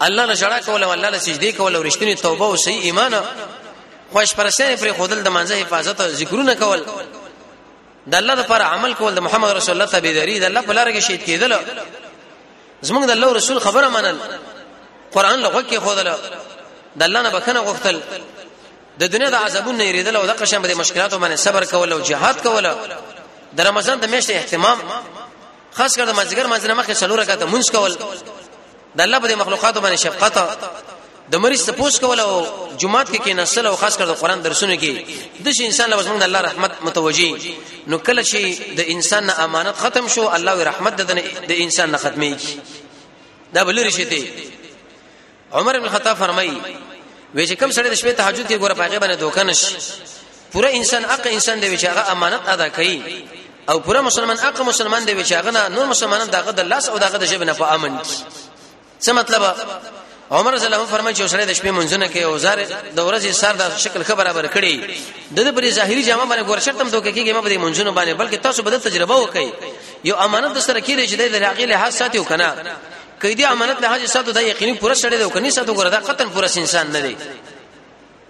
الله 0.07 0.25
له 0.27 0.35
شړا 0.35 0.59
کول 0.67 0.83
او 0.83 0.93
الله 0.93 1.09
له 1.11 1.19
سجدي 1.19 1.53
کول 1.53 1.77
او 1.77 1.83
رښتینی 1.85 2.21
توبه 2.23 2.45
او 2.47 2.57
صحیح 2.57 2.83
ایمان 2.83 3.15
خوش 4.13 4.35
پرسته 4.35 4.77
پر 4.77 4.93
خودل 4.99 5.23
د 5.23 5.29
منځه 5.37 5.53
حفاظت 5.55 6.01
او 6.01 6.09
ذکرونه 6.09 6.55
کول 6.55 6.83
د 8.07 8.15
الله 8.15 8.35
لپاره 8.35 8.65
عمل 8.65 8.95
کول 8.95 9.15
د 9.15 9.19
محمد 9.21 9.51
رسول 9.51 9.73
الله 9.75 9.85
تابعداري 9.93 10.39
د 10.41 10.45
الله 10.45 10.61
په 10.61 10.73
لار 10.73 10.93
کې 10.95 10.99
شهید 10.99 11.23
کېدل 11.27 11.55
زمونږ 12.87 13.07
د 13.07 13.11
الله 13.11 13.33
رسول 13.33 13.61
خبره 13.61 13.89
منل 13.89 14.17
قران 15.13 15.39
لغه 15.41 15.63
کې 15.71 15.77
خودل 15.77 16.13
د 16.97 17.03
الله 17.03 17.23
نه 17.23 17.31
بخنه 17.31 17.61
غوښتل 17.61 17.97
د 19.01 19.05
دنیا 19.11 19.31
د 19.31 19.35
عذابونو 19.35 19.79
نه 19.79 19.85
یریدل 19.85 20.17
او 20.17 20.27
د 20.27 20.31
قشم 20.31 20.63
د 20.67 20.75
مشکلاتو 20.75 21.19
باندې 21.21 21.35
صبر 21.35 21.65
کول 21.65 21.93
او 21.93 22.01
جهاد 22.01 22.43
کول 22.43 22.73
د 23.57 23.61
رمضان 23.67 24.01
د 24.01 24.07
میاشتې 24.21 24.31
اهتمام 24.33 24.79
خاص 25.79 25.95
کر 25.99 26.05
د 26.11 26.15
مازیګر 26.19 26.47
منځنه 26.53 26.75
مخه 26.81 26.95
څلور 27.01 27.17
رکعاته 27.23 27.47
مونږ 27.53 27.65
کول 27.75 27.93
د 28.99 29.01
الله 29.07 29.19
په 29.25 29.37
مخلوقاتو 29.43 29.81
باندې 29.85 29.99
شفقت 30.05 30.35
د 31.35 31.41
مریض 31.45 31.63
سپوس 31.69 31.95
کول 32.05 32.21
او 32.27 32.31
جمعات 32.81 33.09
کې 33.13 33.21
کېناستل 33.27 33.65
او 33.71 33.77
خاص 33.83 33.95
کر 34.01 34.07
د 34.11 34.19
قران 34.23 34.39
درسونه 34.47 34.75
کې 34.83 34.93
د 35.47 35.57
شي 35.59 35.63
انسان 35.71 35.87
لپاره 35.95 36.07
موږ 36.11 36.19
د 36.25 36.29
الله 36.29 36.41
رحمت 36.49 36.73
متوجي 36.87 37.55
نو 37.95 37.99
کله 38.11 38.23
چې 38.31 38.41
د 38.81 38.93
انسان 38.97 39.23
نه 39.31 39.35
امانت 39.47 39.77
ختم 39.87 40.09
شو 40.15 40.25
الله 40.41 40.57
رحمت 40.73 40.95
د 41.05 41.17
انسان 41.65 41.91
نه 41.97 41.99
ختميږي 42.03 42.55
دا 43.55 43.65
بل 43.65 43.79
رشته 43.87 44.23
عمر 45.53 45.79
بن 45.79 45.85
الخطاب 45.85 46.17
فرمایي 46.25 46.55
وې 47.37 47.45
چې 47.49 47.53
کم 47.53 47.71
سړی 47.73 47.89
د 47.93 47.97
شپې 48.01 48.15
تهجد 48.21 48.45
کې 48.51 48.57
ګوره 48.63 48.75
پاګه 48.81 48.99
باندې 49.03 49.17
دوکانش 49.25 49.59
پورا 50.53 50.69
انسان 50.79 51.05
اق 51.05 51.27
انسان 51.27 51.61
دی 51.61 51.77
چې 51.79 51.87
هغه 51.95 52.13
امانت 52.17 52.49
ادا 52.55 52.69
کوي 52.69 52.99
او 53.69 53.79
پوره 53.81 54.01
مسلمان 54.09 54.39
اقا 54.39 54.65
مسلمان 54.65 55.05
دی 55.05 55.25
چې 55.25 55.33
هغه 55.33 55.69
نور 55.69 55.87
مسلمانان 55.93 56.29
دغه 56.37 56.51
د 56.51 56.61
لاس 56.61 56.89
او 56.89 56.99
دغه 56.99 57.17
د 57.19 57.25
جیب 57.25 57.43
نه 57.43 57.53
په 57.53 57.65
امن 57.75 57.93
څه 59.05 59.09
مطلب 59.09 59.43
عمر 60.31 60.53
رضی 60.55 60.67
الله 60.67 60.85
فرمایي 60.85 61.17
چې 61.17 61.23
سره 61.33 61.45
د 61.45 61.53
شپې 61.53 61.71
منځونه 61.79 62.07
کې 62.15 62.17
او 62.17 62.39
زار 62.39 62.59
د 62.97 63.01
ورځې 63.09 63.31
سر 63.43 63.57
د 63.57 63.79
شکل 63.79 64.03
خبره 64.05 64.15
برابر 64.33 64.47
کړي 64.47 64.75
د 65.35 65.39
دې 65.39 65.51
پر 65.57 65.71
ظاهري 65.71 66.03
جامه 66.03 66.25
باندې 66.27 66.47
ګور 66.51 66.59
شرط 66.59 66.81
هم 66.81 66.89
دوکې 66.91 67.13
کېږي 67.17 67.33
مې 67.35 67.43
په 67.45 67.49
دې 67.49 67.59
منځونه 67.65 67.91
باندې 67.99 68.15
بلکې 68.21 68.41
تاسو 68.43 68.63
بدل 68.63 68.81
تجربه 68.81 69.25
وکړي 69.27 69.47
یو 70.05 70.17
امانت 70.17 70.59
سره 70.59 70.81
کېږي 70.81 71.07
چې 71.11 71.15
د 71.15 71.37
راغې 71.47 71.67
له 71.73 71.91
ساتیو 71.91 72.25
کنه 72.25 72.55
کیدی 73.23 73.45
امانت 73.45 73.81
له 73.81 73.89
حاجی 73.89 74.07
ساتو 74.07 74.31
دا 74.33 74.41
یقیني 74.43 74.75
پوره 74.79 74.95
شړې 74.95 75.15
دی 75.15 75.23
او 75.23 75.31
کني 75.31 75.51
ساتو 75.51 75.75
ګره 75.75 75.89
دا 75.91 75.99
قطن 76.01 76.31
پوره 76.31 76.51
انسان 76.57 76.87
نه 76.93 77.01
دی 77.01 77.17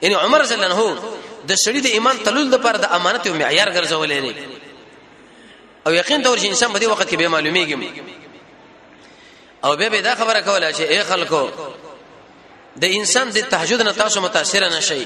یعنی 0.02 0.14
عمر 0.14 0.40
رضی 0.40 0.54
الله 0.54 0.66
عنه 0.66 0.98
د 1.48 1.54
شړې 1.56 1.80
د 1.82 1.86
ایمان 1.86 2.18
تلول 2.24 2.50
د 2.50 2.56
پر 2.62 2.76
د 2.76 2.84
امانت 2.92 3.26
او 3.26 3.34
معیار 3.34 3.68
ګرځولې 3.68 4.20
نه 4.26 4.57
او 5.88 5.94
یقین 5.94 6.22
تور 6.22 6.38
چې 6.38 6.44
انسان 6.44 6.72
په 6.72 6.78
دې 6.80 6.84
وخت 6.84 7.10
کې 7.10 7.14
به 7.16 7.28
معلومیږي 7.28 7.92
او 9.64 9.76
به 9.76 9.88
به 9.88 10.00
دا 10.00 10.14
خبره 10.14 10.40
کوله 10.40 10.72
چې 10.72 10.80
اے 10.80 11.04
خلکو 11.04 11.50
د 12.80 12.84
انسان 12.84 13.30
د 13.30 13.38
تهجد 13.50 13.82
نه 13.82 13.92
تاسو 13.92 14.20
متاثر 14.20 14.68
نه 14.68 14.80
شئ 14.80 15.04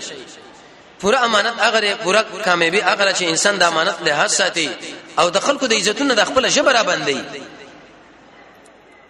پوره 1.03 1.19
امانت 1.25 1.55
هغه 1.59 1.95
پوره 1.95 2.25
کامیابی 2.45 2.81
هغه 2.81 3.13
چې 3.13 3.23
انسان 3.23 3.59
د 3.59 3.63
امانت 3.63 3.97
لحاظ 4.03 4.35
ساتي 4.35 4.71
او 5.19 5.31
د 5.31 5.39
خلکو 5.39 5.67
د 5.67 5.73
عزتونو 5.73 6.15
د 6.15 6.25
خپل 6.25 6.49
جبر 6.49 6.83
باندې 6.83 7.17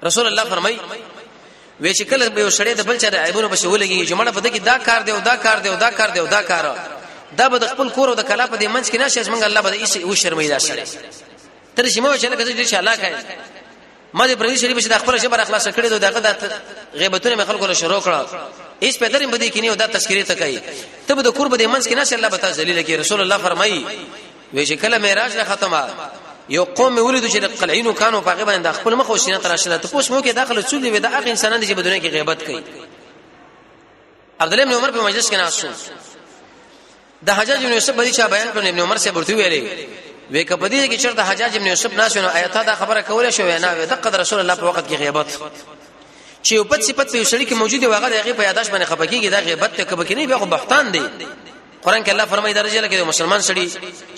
رسول 0.04 0.26
الله 0.26 0.44
فرمای 0.44 0.78
وې 1.82 1.94
چې 1.96 2.02
کله 2.02 2.28
به 2.28 2.50
سړی 2.50 2.76
د 2.76 2.82
بل 2.82 2.96
چا 2.98 3.10
د 3.10 3.16
عیبونو 3.16 3.48
په 3.48 3.56
شولګي 3.56 4.06
چې 4.08 4.12
مړه 4.14 4.30
پد 4.30 4.46
کې 4.56 4.60
دا 4.64 4.78
کار 4.78 5.00
دی 5.02 5.10
او 5.10 5.20
دا 5.20 5.36
کار 5.36 5.58
دی 5.60 5.68
او 5.68 5.76
دا 5.76 5.90
کار 5.90 6.08
دی 6.10 6.18
او 6.18 6.26
دا 6.26 6.42
کار 6.42 6.76
دا 7.36 7.48
به 7.48 7.58
د 7.58 7.66
خپل 7.68 7.90
کور 7.90 8.08
او 8.08 8.14
د 8.14 8.22
کلا 8.28 8.46
په 8.46 8.56
دې 8.58 8.62
منځ 8.68 8.90
کې 8.92 9.00
نشي 9.00 9.24
چې 9.24 9.28
منګ 9.28 9.42
الله 9.44 9.60
به 9.60 9.68
ایسي 9.72 10.02
او 10.02 10.14
شرمېدا 10.14 10.58
سره 10.58 10.84
تر 11.76 11.88
شي 11.88 12.00
مو 12.00 12.16
چې 12.16 12.24
لکه 12.24 12.62
دې 12.64 12.70
شاله 12.70 12.96
کای 12.96 13.14
ما 14.14 14.26
دې 14.28 14.36
پردي 14.36 14.56
شریف 14.58 14.78
چې 14.84 14.88
د 14.88 14.98
خپل 15.02 15.18
شبر 15.22 15.38
اخلاص 15.40 15.68
کړي 15.68 15.86
دوه 15.88 15.98
دغه 15.98 16.36
غیبتونه 16.94 17.36
مې 17.36 17.46
خلکو 17.48 17.66
له 17.66 17.74
شروع 17.74 18.00
کړه 18.00 18.42
هیڅ 18.82 18.96
په 18.98 19.06
دریم 19.08 19.30
بدی 19.30 19.50
کې 19.50 19.58
نه 19.60 19.74
دا 19.74 19.86
تذکرې 19.86 20.26
ته 20.26 20.34
کوي 20.34 20.60
ته 21.06 21.14
به 21.14 21.22
د 21.22 21.26
قرب 21.30 21.56
دې 21.58 21.66
منځ 21.66 21.86
کې 21.88 21.94
نه 21.94 22.02
الله 22.12 22.28
بتا 22.28 22.50
ذلیل 22.52 22.82
کې 22.86 22.90
رسول 23.00 23.20
الله 23.20 23.36
فرمایي 23.38 23.86
وې 24.54 24.64
چې 24.68 24.72
کله 24.72 24.98
معراج 24.98 25.36
نه 25.36 25.44
ختمه 25.44 25.82
یو 26.48 26.64
قوم 26.64 26.98
ولید 26.98 27.30
چې 27.30 27.44
قلعینو 27.60 27.92
کانو 27.92 28.20
په 28.22 28.30
غیبه 28.32 28.56
د 28.56 28.72
خپل 28.72 28.94
مخ 28.94 29.10
او 29.10 29.16
شینه 29.18 29.38
تراشه 29.38 29.78
ته 29.78 29.88
پوښ 29.88 30.10
مو 30.10 30.22
کې 30.22 30.34
داخله 30.40 30.62
څول 30.62 30.82
وي 30.92 31.00
د 31.00 31.06
اخ 31.06 31.24
انسانان 31.26 31.62
چې 31.62 31.72
په 31.72 31.80
دنیا 31.82 31.98
کې 31.98 32.12
غیبت 32.16 32.42
کوي 32.42 32.62
عبد 34.40 34.52
الله 34.52 34.64
بن 34.64 34.72
عمر 34.72 34.90
په 34.90 35.02
مجلس 35.04 35.30
کې 35.30 35.34
ناشو 35.34 35.68
د 37.24 37.30
حجاج 37.30 37.58
بن 37.64 37.72
یوسف 37.72 37.94
بری 37.94 38.10
چا 38.12 38.26
بیان 38.28 38.48
کړ 38.54 38.66
ابن 38.68 38.80
عمر 38.80 38.96
سے 38.96 39.10
ورته 39.10 39.34
ویلې 39.34 40.10
وې 40.32 40.44
کپدې 40.44 40.88
کې 40.90 41.02
چرته 41.04 41.22
حجاج 41.30 41.56
ابن 41.56 41.66
یوسف 41.66 41.92
ناس 41.96 42.16
نو 42.16 42.28
آیاته 42.28 42.62
دا 42.62 42.74
خبره 42.74 43.00
کوله 43.00 43.30
شو 43.30 43.42
نه 43.44 43.72
وې 43.76 43.84
د 43.88 43.94
قدر 44.04 44.20
رسول 44.20 44.40
الله 44.40 44.54
په 44.54 44.64
وخت 44.64 44.88
کې 44.88 44.94
غیبت 45.00 45.28
چې 46.44 46.54
په 46.70 46.76
صفت 46.80 47.08
په 47.16 47.24
شړې 47.30 47.44
کې 47.48 47.52
موجوده 47.52 47.88
واغه 47.88 48.08
د 48.08 48.14
غیب 48.26 48.40
یاداش 48.40 48.66
باندې 48.68 48.84
خپګیږي 48.90 49.28
دا 49.34 49.40
غیبت 49.46 49.70
ته 49.76 49.84
کبه 49.84 50.04
کې 50.06 50.12
نه 50.12 50.26
بیا 50.26 50.38
خو 50.38 50.46
بختان 50.46 50.92
دی 50.92 51.02
قران 51.82 52.04
کې 52.04 52.08
الله 52.10 52.24
فرمایي 52.24 52.54
درجه 52.54 52.80
لکه 52.80 53.04
مسلمان 53.04 53.40
سړي 53.42 53.66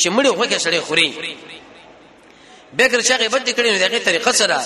چې 0.01 0.07
مړي 0.15 0.27
هو 0.27 0.45
کې 0.47 0.63
سړي 0.67 0.81
خوري 0.87 1.11
به 2.73 2.89
کر 2.89 3.01
چې 3.03 3.13
غیبت 3.23 3.49
کړي 3.57 3.69
نو 3.73 3.79
دغه 3.79 3.99
طریقه 3.99 4.33
سره 4.33 4.61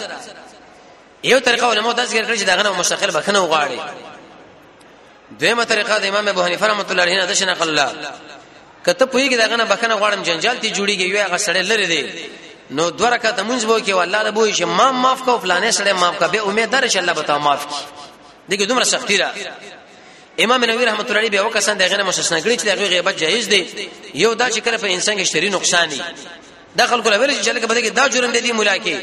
یو 1.25 1.39
طریقه 1.41 1.67
علماء 1.73 1.93
داس 1.93 2.09
ګر 2.15 2.25
کړی 2.29 2.39
چې 2.41 2.47
داغه 2.51 2.79
مستقل 2.79 3.11
بخنه 3.11 3.41
وغاړي 3.51 3.81
دویمه 5.39 5.65
طریقه 5.65 5.99
د 5.99 6.05
امام 6.05 6.29
ابو 6.29 6.43
حنیفه 6.45 6.67
رحمۃ 6.69 6.89
اللہ 6.91 7.03
علیہ 7.03 7.33
دښنه 7.35 7.55
قلا 7.59 7.91
کته 8.87 9.07
پویږي 9.07 9.37
دغه 9.37 9.57
نه 9.57 9.65
بکنه 9.65 9.95
غواړم 9.97 10.23
جنجال 10.23 10.59
تی 10.61 10.71
جوړیږي 10.75 11.01
یو 11.07 11.19
هغه 11.27 11.37
سړی 11.39 11.63
لري 11.69 11.87
دی 11.87 12.01
نو 12.71 12.91
دوه 12.91 13.09
رکعات 13.11 13.41
مونږ 13.41 13.65
بو 13.67 13.79
کې 13.79 13.89
والله 13.91 14.23
له 14.23 14.31
بو 14.31 14.53
شي 14.53 14.65
ما 14.65 14.91
معاف 14.93 15.23
کو 15.23 15.39
فلانه 15.39 15.71
سړی 15.71 15.89
معاف 15.93 16.19
کا 16.19 16.27
به 16.29 16.47
امید 16.49 16.71
درش 16.71 16.97
الله 16.97 17.13
بتا 17.13 17.39
معاف 17.39 17.67
کی 17.67 17.77
دغه 18.51 18.67
دومره 18.67 18.85
سختی 18.85 19.17
را 19.17 19.31
امام 20.41 20.65
نووي 20.65 20.85
رحمت 20.85 21.07
الله 21.11 21.19
علیه 21.19 21.31
به 21.31 21.41
وکسان 21.43 21.77
دغه 21.79 21.97
نه 21.97 22.03
مستثنا 22.03 22.41
کړی 22.41 22.59
چې 22.61 22.65
دغه 22.65 22.89
غیبت 22.89 23.19
جایز 23.19 23.49
دی 23.49 23.89
یو 24.15 24.35
دا 24.35 24.51
چې 24.51 24.59
کله 24.59 24.79
په 24.79 24.85
انسان 24.87 25.19
کې 25.19 25.23
شری 25.29 25.49
نقصانی 25.51 26.01
دا 26.77 26.87
خلکو 26.87 27.11
لویل 27.11 27.41
چې 27.41 27.45
چلګه 27.49 27.67
بده 27.67 27.81
کې 27.83 27.93
دا 27.93 28.09
جرم 28.09 28.33
دی 28.33 28.53
ملاکی 28.53 28.97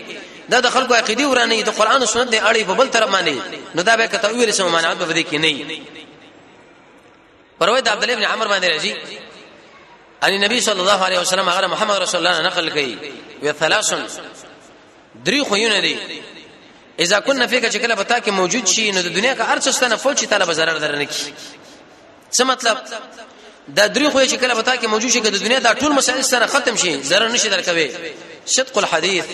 دا 0.49 0.59
د 0.61 0.69
خلکو 0.69 0.93
عقیده 0.93 1.27
ورانه 1.29 1.61
د 1.61 1.69
قران 1.69 2.01
او 2.01 2.05
سنت 2.05 2.29
دی 2.31 2.39
اړې 2.39 2.65
په 2.67 2.73
بل 2.73 2.87
طرف 2.87 3.09
باندې 3.09 3.37
نو 3.75 3.81
دا 3.81 3.95
به 3.95 4.05
کته 4.07 4.27
ویل 4.29 4.53
سم 4.53 4.67
معنی 4.67 4.95
په 4.99 5.13
دې 5.13 5.31
کې 5.31 5.35
نه 5.35 5.79
پروي 7.59 7.81
د 7.81 7.87
عبد 7.89 8.03
الله 8.03 8.13
ابن 8.13 8.23
عمر 8.23 8.47
باندې 8.47 8.67
راځي 8.73 8.95
ان 10.23 10.43
نبی 10.43 10.61
صلی 10.61 10.79
الله 10.79 11.05
علیه 11.05 11.19
وسلم 11.19 11.49
هغه 11.49 11.67
محمد 11.67 11.97
رسول 12.01 12.27
الله 12.27 12.41
نقل 12.41 12.69
کړي 12.69 12.95
وی 13.43 13.53
ثلاثن 13.59 14.05
درې 15.25 15.43
خوونه 15.49 15.79
دي 15.81 15.99
اذا 16.99 17.19
كنا 17.19 17.47
فيك 17.47 17.71
چې 17.71 17.75
کله 17.75 17.95
پتا 17.95 18.19
کې 18.21 18.29
موجود 18.29 18.67
شي 18.67 18.91
نو 18.91 19.01
د 19.01 19.05
دنیا 19.07 19.33
کا 19.33 19.43
هر 19.43 19.57
څه 19.59 19.69
ستنه 19.69 19.95
فوج 19.95 20.19
شي 20.19 20.25
طالب 20.25 20.53
zarar 20.53 20.81
درنه 20.81 21.03
کی 21.05 21.33
څه 22.37 22.41
مطلب 22.41 22.77
دا 23.67 23.87
درې 23.87 24.11
خو 24.11 24.25
چې 24.25 24.33
کله 24.33 24.55
پتا 24.55 24.75
کې 24.75 24.85
موجود 24.85 25.11
شي 25.11 25.19
د 25.19 25.35
دنیا 25.43 25.59
دا 25.59 25.73
ټول 25.73 25.91
مسائل 25.91 26.23
سره 26.23 26.45
ختم 26.45 26.75
شي 26.75 27.03
zarar 27.03 27.31
نشي 27.31 27.49
درکوي 27.49 27.91
صدق 28.45 28.77
الحديث 28.77 29.25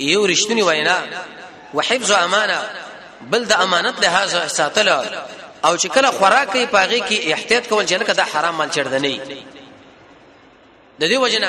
یو 0.00 0.26
رښتونی 0.34 0.62
وینا 0.62 0.98
وحفظ 1.74 2.10
امانه 2.10 2.62
بل 3.30 3.44
د 3.44 3.52
امانت 3.52 4.00
لحاظ 4.04 4.52
ساتل 4.52 4.88
او 4.88 5.76
چې 5.78 5.86
کله 5.86 6.10
خوراک 6.10 6.48
کوي 6.52 6.66
پاغي 6.66 7.00
کې 7.00 7.28
احتیاط 7.32 7.66
کول 7.68 7.86
چې 7.86 7.92
نه 7.92 8.12
دا 8.14 8.24
حرام 8.34 8.54
مال 8.54 8.68
چړدنی 8.72 9.20
د 11.00 11.02
دې 11.10 11.16
وجنه 11.24 11.48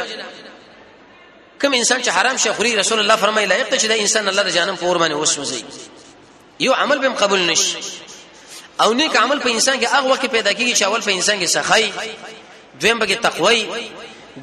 کوم 1.62 1.74
انسان 1.82 2.00
چې 2.02 2.08
حرام 2.18 2.38
شي 2.44 2.50
خوري 2.54 2.76
رسول 2.82 3.00
الله 3.00 3.16
فرمایي 3.16 3.48
لایق 3.52 3.68
چې 3.82 3.86
دا 3.92 3.96
انسان 4.04 4.28
الله 4.30 4.44
د 4.44 4.50
جانم 4.58 4.76
پور 4.76 4.96
باندې 5.02 5.18
وسوځي 5.24 5.62
یو 6.60 6.74
عمل 6.74 7.00
به 7.04 7.10
قبول 7.22 7.40
نشي 7.50 7.80
او 8.82 8.94
نیک 8.94 9.18
عمل 9.18 9.40
په 9.46 9.50
انسان 9.50 9.80
کې 9.82 9.86
هغه 9.94 10.06
وخت 10.12 10.26
پیدا 10.26 10.52
کیږي 10.52 10.74
چې 10.78 10.82
اول 10.84 11.02
په 11.02 11.12
انسان 11.12 11.42
کې 11.42 11.50
سخی 11.50 11.94
دویم 12.80 13.00
به 13.00 13.08
کې 13.08 13.18
تقوی 13.24 13.70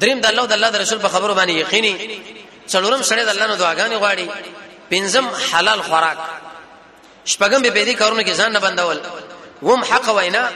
دریم 0.03 0.19
د 0.21 0.25
الله 0.31 0.45
د 0.51 0.53
الله 0.53 0.69
د 0.75 0.81
رسول 0.83 0.99
په 1.05 1.13
خبرو 1.15 1.35
باندې 1.35 1.59
یقیني 1.65 2.21
څلورم 2.71 3.01
سره 3.09 3.23
د 3.25 3.29
الله 3.35 3.47
نو 3.51 3.55
دعاګانې 3.57 3.97
غواړي 4.01 4.27
پنځم 4.91 5.25
حلال 5.51 5.81
خوراک 5.83 6.17
شپږم 7.25 7.61
به 7.67 7.69
بيدی 7.79 7.93
کارونه 7.93 8.23
کې 8.23 8.37
ځان 8.37 8.51
نه 8.51 8.59
بندول 8.59 8.99
وم 9.61 9.83
حق 9.83 10.07
وینا 10.15 10.47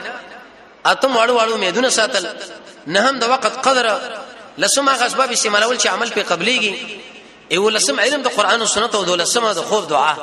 اتم 0.86 1.12
وړو 1.18 1.38
وړو 1.40 1.56
میدونه 1.66 1.88
ساتل 1.88 2.26
نه 2.86 3.08
هم 3.08 3.18
د 3.18 3.24
وخت 3.34 3.62
قدر 3.68 3.86
لسم 4.58 4.88
هغه 4.88 5.06
اسباب 5.06 5.32
استعمالول 5.32 5.78
چې 5.80 5.86
عمل 5.86 6.10
په 6.10 6.22
قبليږي 6.22 6.98
ایو 7.52 7.68
لسم 7.70 8.00
علم 8.00 8.22
د 8.22 8.28
قران 8.28 8.60
او 8.60 8.66
سنت 8.66 8.94
او 8.94 9.04
دولسم 9.04 9.48
د 9.52 9.58
خوف 9.62 9.86
دعا 9.86 10.16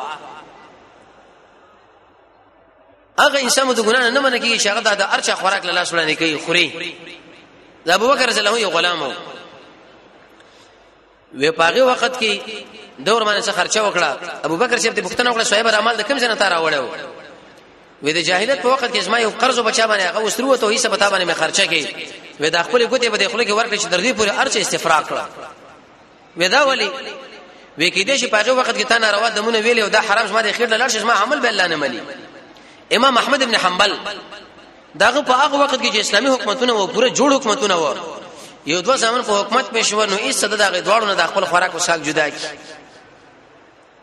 هغه 3.19 3.39
انسان 3.41 3.73
د 3.73 3.79
ګنا 3.81 4.09
نه 4.09 4.19
منه 4.19 4.37
کیږي 4.39 4.61
چې 4.63 4.67
هغه 4.67 4.79
د 4.95 5.01
ارچا 5.01 5.35
خوراک 5.35 5.65
لاله 5.65 5.83
سړی 5.83 6.17
کوي 6.19 6.39
خوري 6.45 6.95
د 7.85 7.89
ابو 7.91 8.07
بکر 8.07 8.29
رضی 8.29 8.39
الله 8.39 8.51
عنه 8.51 8.59
یو 8.61 8.69
غلام 8.69 9.01
و 9.01 9.11
وی 11.33 11.51
پاغه 11.51 11.83
وخت 11.83 12.19
کې 12.21 12.49
دور 12.99 13.21
باندې 13.25 13.45
څه 13.45 13.51
خرچه 13.51 13.87
وکړه 13.91 14.45
ابو 14.45 14.57
بکر 14.57 14.77
چې 14.79 14.87
په 14.87 15.01
پښتنه 15.01 15.29
وکړه 15.33 15.43
صاحب 15.43 15.67
اعمال 15.67 15.97
د 15.97 16.01
کوم 16.03 16.19
ځای 16.19 16.27
نه 16.27 16.35
تارا 16.35 16.59
وړو 16.59 16.85
وې 18.05 18.11
د 18.13 18.21
جاهلیت 18.29 18.61
په 18.61 18.67
وخت 18.73 18.85
کې 18.95 18.99
زما 19.01 19.19
یو 19.19 19.29
قرض 19.41 19.59
بچا 19.59 19.85
باندې 19.89 20.03
هغه 20.09 20.19
وسترو 20.25 20.55
ته 20.55 20.67
هیڅ 20.71 20.85
پتا 20.85 21.09
باندې 21.09 21.25
مې 21.29 21.39
خرچه 21.41 21.65
کړي 21.65 21.83
وې 22.41 22.49
د 22.55 22.57
خپل 22.65 22.81
ګوتې 22.91 23.07
په 23.13 23.17
دخل 23.23 23.41
کې 23.47 23.51
ورکړي 23.59 23.77
چې 23.81 23.87
درځي 23.93 24.13
پورې 24.17 24.31
ارچه 24.41 24.57
استفراق 24.61 25.03
کړه 25.09 25.23
وې 26.37 26.47
دا 26.55 26.61
ولي 26.67 26.89
وې 27.79 27.89
کې 27.93 28.01
دې 28.09 28.15
شي 28.19 28.27
په 28.33 28.37
هغه 28.41 28.51
وخت 28.59 28.75
کې 28.79 28.85
تا 28.91 28.97
ناروا 28.97 29.29
دمونه 29.29 29.59
ویلې 29.61 29.79
او 29.83 29.89
دا 29.89 30.01
حرام 30.07 30.27
زما 30.27 30.41
د 30.41 30.51
خیر 30.51 30.67
لاله 30.69 30.87
شي 30.87 30.99
زما 30.99 31.13
عمل 31.13 31.39
به 31.39 31.49
الله 31.49 31.67
نه 31.67 31.75
مني 31.75 32.01
امام 32.95 33.17
احمد 33.17 33.41
ابن 33.41 33.57
حنبل 33.57 33.93
داغه 34.95 35.21
په 35.21 35.31
هغه 35.41 35.55
وخت 35.63 35.79
کې 35.83 35.89
چې 35.93 35.97
اسلامي 35.99 36.29
حکومتونه 36.29 36.73
و 36.73 36.87
پوره 36.87 37.09
جوړ 37.09 37.29
حکومتونه 37.37 37.75
و 37.77 37.85
یو 38.65 38.81
دوه 38.81 38.97
ځامن 38.97 39.21
په 39.23 39.31
حکومت 39.39 39.65
پېښو 39.75 39.93
نو 39.93 40.17
هیڅ 40.17 40.31
صد 40.35 40.53
دغه 40.61 40.79
دواړو 40.81 41.03
نه 41.05 41.13
د 41.15 41.21
خپل 41.27 41.45
خوراک 41.45 41.71
او 41.73 41.79
ساک 41.79 42.01
جدا 42.01 42.29
کی 42.29 42.45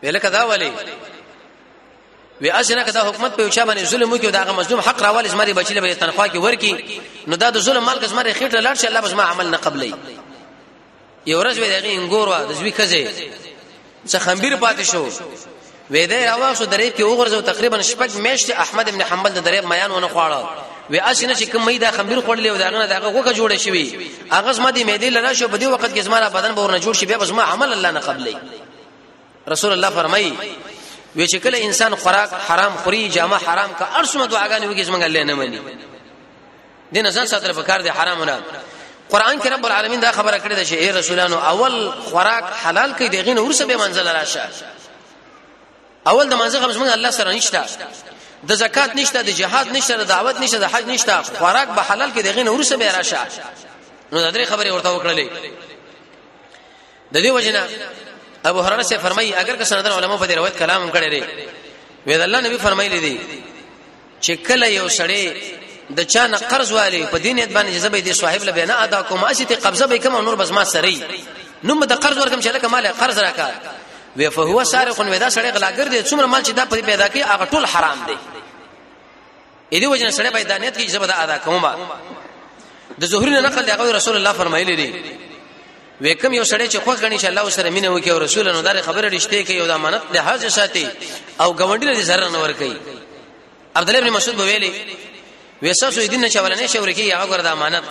ویل 0.03 0.19
کدا 0.19 0.43
ولی 0.45 0.71
وی 2.41 2.49
اسنه 2.51 2.83
کدا 2.83 3.01
حکومت 3.09 3.37
په 3.37 3.49
چا 3.49 3.65
باندې 3.65 3.85
ظلم 3.85 4.13
وکي 4.13 4.31
دا 4.31 4.51
مظلوم 4.53 4.81
حق 4.81 5.01
راوال 5.03 5.29
زمري 5.29 5.53
بچله 5.53 5.81
به 5.81 5.93
تنخوا 5.93 6.27
کې 6.27 6.35
ورکی 6.35 6.85
نو 7.27 7.35
دا 7.35 7.49
د 7.49 7.57
ظلم 7.57 7.83
مال 7.85 8.05
زمري 8.07 8.33
خېټه 8.33 8.59
لاړ 8.65 8.73
شي 8.81 8.87
الله 8.87 8.99
بس 9.01 9.13
ما 9.13 9.23
عمل 9.23 9.45
نه 9.47 9.57
قبلې 9.57 9.93
یو 11.25 11.43
ورځ 11.43 11.57
وی 11.57 11.69
دغه 11.69 11.95
انګور 11.97 12.27
وا 12.29 12.43
د 12.43 12.53
زوی 12.53 12.71
کزه 12.71 13.07
څه 14.11 14.15
خمبیر 14.17 14.57
پاتې 14.59 14.81
شو 14.81 15.09
وې 15.91 16.05
دا 16.09 16.35
راوښ 16.35 16.61
درې 16.63 16.91
کې 16.97 17.01
وګرځو 17.03 17.45
تقریبا 17.45 17.81
شپږ 17.83 18.11
میاشتې 18.15 18.49
احمد 18.51 18.89
ابن 18.89 19.01
حنبل 19.03 19.31
د 19.31 19.43
درې 19.45 19.65
میان 19.65 19.91
ونه 19.91 20.07
خواړه 20.07 20.47
وې 20.91 21.01
اسنه 21.09 21.33
چې 21.35 21.43
کوم 21.43 21.77
دا 21.77 21.91
خمبیر 21.91 22.21
خورلې 22.21 22.49
و 22.53 22.57
داغه 22.57 22.85
داغه 22.85 23.09
وکړه 23.13 23.35
جوړه 23.35 23.55
شوی 23.55 24.11
هغه 24.31 24.51
زما 24.51 24.71
دې 24.71 24.81
مېدې 24.83 25.03
لنا 25.17 25.33
شو 25.33 25.47
په 25.47 25.57
دې 25.59 25.63
وخت 25.63 25.95
کې 25.95 25.99
زما 25.99 26.29
بدن 26.29 26.55
به 26.55 26.61
ورنه 26.61 26.79
جوړ 26.81 26.95
شي 26.99 27.05
بیا 27.05 27.17
بس 27.17 27.29
ما 27.29 27.43
عمل 27.43 27.73
الله 27.73 27.91
نه 27.91 27.99
قبلې 27.99 28.35
رسول 29.47 29.71
الله 29.73 29.89
فرمایي 29.89 30.33
وی 31.15 31.27
چې 31.27 31.35
کله 31.35 31.57
انسان 31.61 31.95
خوراک 31.95 32.29
حرام 32.49 32.77
خوري 32.83 33.09
جامه 33.09 33.37
حرام 33.37 33.73
کا 33.79 33.85
ارسمه 33.99 34.27
دعاګانې 34.27 34.65
وږي 34.65 34.85
څنګه 34.85 35.03
الله 35.05 35.23
نه 35.23 35.33
مني 35.33 35.59
دین 36.91 37.11
ځان 37.11 37.25
ساتره 37.27 37.53
فکر 37.53 37.81
دي 37.81 37.91
حرام 37.91 38.23
نه 38.23 38.41
قران 39.09 39.39
کې 39.41 39.45
رب 39.47 39.65
العالمین 39.65 39.99
دا 39.99 40.11
خبره 40.11 40.37
کړې 40.37 40.53
ده 40.53 40.63
چې 40.65 40.73
اے 40.73 40.91
رسولانو 40.97 41.37
اول 41.39 41.91
خوراک 42.05 42.43
حلال 42.65 42.93
کړئ 42.97 43.03
دغه 43.03 43.41
ورسه 43.41 43.65
به 43.65 43.75
منزل 43.75 44.07
راشه 44.07 44.49
اول 46.07 46.29
د 46.29 46.33
منزل 46.35 46.59
خبره 46.61 46.77
موږ 46.77 46.91
الله 46.93 47.11
سره 47.11 47.31
نشته 47.31 47.63
د 48.47 48.53
زکات 48.53 48.95
نشته 48.95 49.21
د 49.21 49.29
جهاد 49.29 49.67
نشته 49.71 49.97
د 49.97 50.07
دعوت 50.07 50.39
نشته 50.39 50.57
د 50.57 50.63
حج 50.65 50.85
نشته 50.85 51.23
خوراک 51.23 51.67
به 51.67 51.81
حلال 51.81 52.11
کې 52.15 52.19
دغه 52.21 52.51
ورسه 52.51 52.77
به 52.77 52.97
راشه 52.97 53.17
نو 54.11 54.21
دا 54.21 54.31
درې 54.31 54.47
خبره 54.47 54.71
ورته 54.73 54.95
وکړلې 54.97 55.27
د 57.11 57.17
دې 57.23 57.27
وجنه 57.31 57.67
ابو 58.45 58.59
هرره 58.61 58.83
سے 58.83 58.97
فرمایي 58.97 59.33
اگر 59.33 59.55
که 59.57 59.63
سند 59.63 59.87
علماء 59.87 60.17
په 60.17 60.25
دې 60.27 60.33
روایت 60.37 60.59
کلام 60.59 60.91
کړي 60.91 60.95
لري 61.11 61.23
وې 62.07 62.11
الله 62.13 62.39
نبی 62.41 62.57
فرمایلی 62.57 62.99
دي 62.99 63.17
چې 64.21 64.31
کله 64.47 64.67
یو 64.67 64.87
سړی 64.89 65.31
د 65.95 65.99
چا 66.01 66.27
نه 66.27 66.37
قرض 66.37 66.71
والی 66.71 67.05
په 67.11 67.17
دینیت 67.17 67.49
باندې 67.49 67.75
جذبې 67.79 67.99
دي 68.03 68.13
صاحب 68.13 68.43
لبه 68.43 68.65
نه 68.65 68.83
ادا 68.83 69.01
کوم 69.01 69.23
اسی 69.23 69.45
ته 69.45 69.55
قبضه 69.55 69.85
به 69.87 69.97
کوم 69.97 70.15
نور 70.21 70.35
بس 70.35 70.51
ما 70.51 70.63
سري 70.63 71.01
نو 71.63 71.75
مد 71.75 71.93
قرض 71.93 72.17
ورکم 72.17 72.41
چې 72.41 72.47
لکه 72.47 72.67
مال 72.67 72.87
قرض 72.87 73.19
راکا 73.19 73.51
وی 74.15 74.29
فهو 74.29 74.63
سارق 74.63 74.99
ودا 74.99 75.29
سړی 75.29 75.55
غلاګر 75.57 75.87
دي 75.89 76.03
څومره 76.03 76.25
مال 76.25 76.43
چې 76.45 76.49
دا 76.51 76.65
په 76.65 76.75
پیدا 76.75 77.07
کې 77.09 77.17
هغه 77.17 77.45
ټول 77.45 77.65
حرام 77.67 77.99
دي 78.07 78.17
اې 79.71 79.79
دی 79.79 79.85
وجه 79.87 80.09
سړی 80.11 80.31
په 80.35 80.41
دانیت 80.43 80.77
کې 80.77 80.81
جذبه 80.83 81.23
ادا 81.23 81.37
کوم 81.37 81.67
د 82.99 83.05
ظهور 83.05 83.29
نه 83.29 83.39
نقل 83.41 83.65
دی 83.87 83.91
رسول 83.91 84.15
الله 84.15 84.33
فرمایلی 84.33 84.75
دي 84.75 85.13
وکم 86.03 86.33
یو 86.33 86.43
سړی 86.51 86.65
چې 86.71 86.77
خوښ 86.85 86.97
غني 87.03 87.17
چې 87.19 87.25
الله 87.31 87.49
سره 87.55 87.69
مینه 87.73 87.89
وکي 87.91 88.09
او 88.11 88.17
رسول 88.23 88.47
نو 88.55 88.61
دار 88.67 88.81
خبره 88.87 89.09
رښتې 89.09 89.47
کوي 89.49 89.59
او 89.63 89.67
د 89.67 89.71
امانت 89.71 90.03
لحاظ 90.13 90.45
ساتي 90.55 90.87
او 91.43 91.49
ګوندی 91.59 91.85
له 91.89 92.03
zarar 92.07 92.29
نه 92.35 92.39
ور 92.43 92.51
کوي 92.51 92.77
عبد 93.81 93.89
الله 93.91 93.99
ابن 94.01 94.09
مسعود 94.15 94.39
ویلي 94.39 94.71
ویسا 95.61 95.91
سو 95.97 96.05
دین 96.13 96.21
نشه 96.21 96.41
ولنه 96.45 96.65
شو 96.73 96.81
ورکی 96.85 97.05
هغه 97.11 97.37
ګرد 97.37 97.45
امانت 97.51 97.83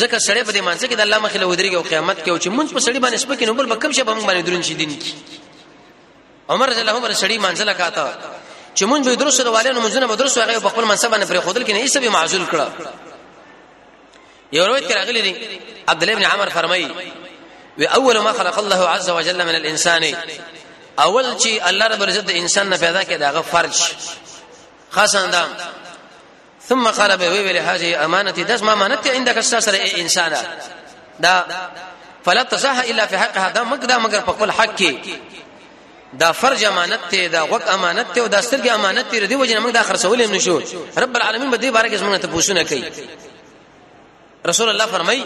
ځکه 0.00 0.14
سړی 0.28 0.42
په 0.48 0.52
دې 0.56 0.60
مانزه 0.68 0.86
کې 0.88 0.94
د 1.00 1.02
الله 1.06 1.18
مخې 1.26 1.36
له 1.42 1.46
ودرېږي 1.52 1.74
او 1.78 1.82
قیامت 1.92 2.24
کې 2.24 2.28
او 2.32 2.38
چې 2.42 2.48
مونږ 2.58 2.68
په 2.76 2.80
سړی 2.86 2.98
باندې 3.04 3.22
سپکې 3.26 3.44
نو 3.48 3.54
بل 3.58 3.66
بکم 3.72 3.92
شه 3.96 4.02
به 4.08 4.12
مونږ 4.18 4.24
باندې 4.30 4.42
درون 4.46 4.62
شي 4.68 4.74
دین 4.80 4.98
کې 5.02 6.50
عمر 6.52 6.68
رضی 6.72 6.80
الله 6.82 6.92
عمر 6.98 7.10
سړی 7.22 7.38
مانزه 7.46 7.64
لکاته 7.70 8.34
چې 8.78 8.84
مونږ 8.90 9.02
به 9.08 9.14
درس 9.16 9.40
ورواله 9.40 9.72
نو 9.72 9.80
مونږ 9.80 9.94
نه 9.96 10.14
درس 10.16 10.38
هغه 10.38 10.58
په 10.58 10.68
خپل 10.68 10.84
منصب 10.84 11.10
باندې 11.12 11.26
پرې 11.30 11.36
خودل 11.44 11.64
کې 11.66 11.70
نه 11.70 11.78
ایسه 11.80 12.00
به 12.00 12.08
معزول 12.08 12.46
کړه 12.52 12.66
یو 14.52 14.66
روایت 14.66 14.92
راغلی 14.92 15.22
دی 15.22 15.60
عبد 15.88 16.02
الله 16.02 16.14
بن 16.16 16.24
عمر 16.24 16.48
فرمایي 16.50 16.90
و 17.78 17.82
اول 17.82 18.18
ما 18.18 18.32
خلق 18.32 18.58
الله 18.58 18.88
عز 18.88 19.08
وجل 19.10 19.36
من 19.44 19.54
الانسان 19.54 20.16
اول 20.98 21.38
چې 21.38 21.46
الله 21.68 21.84
رب 21.86 22.02
العزت 22.02 22.30
انسان 22.30 22.68
نه 22.68 22.76
پیدا 22.76 23.02
کړ 23.04 23.12
داغه 23.20 23.40
فرج 23.42 23.82
خاص 24.90 25.14
اندام 25.14 25.48
ثم 26.68 26.90
قال 26.90 27.16
به 27.16 27.28
وی 27.30 27.58
هذه 27.58 27.98
امانتي 28.04 28.44
داس 28.44 28.62
ما 28.62 28.72
امانتي 28.72 29.10
عندك 29.10 29.36
استاثر 29.38 29.78
انسان 29.96 30.36
دا 31.22 31.44
فلا 32.24 32.42
تصح 32.42 32.78
الا 32.88 33.06
في 33.06 33.16
حقها 33.18 33.48
دا 33.50 33.64
مگر 33.64 33.86
دا 33.86 33.98
مگر 33.98 34.20
په 34.20 34.32
خپل 34.32 34.50
حق 34.50 34.76
کې 34.76 34.94
دا 36.18 36.32
فرج 36.32 36.64
امانت 36.64 37.00
ته 37.10 37.26
دا 37.26 37.40
غوږ 37.50 37.62
امانت 37.74 38.06
ته 38.14 38.20
او 38.20 38.26
دا 38.26 38.40
سترګې 38.40 38.68
امانت 38.68 39.04
ته 39.10 39.18
ردی 39.18 39.34
وجنه 39.36 39.60
موږ 39.60 39.72
دا 39.72 39.82
خرڅول 39.82 40.20
هم 40.22 40.34
نشو 40.34 40.60
رب 40.96 41.16
العالمین 41.16 41.50
به 41.50 41.56
دې 41.58 41.72
باره 41.74 41.88
کې 41.88 42.00
څنګه 42.00 42.18
ته 42.20 42.28
پوښتنه 42.28 42.62
کوي 42.68 42.84
رسول 44.46 44.68
الله 44.68 44.86
فرمای 44.86 45.24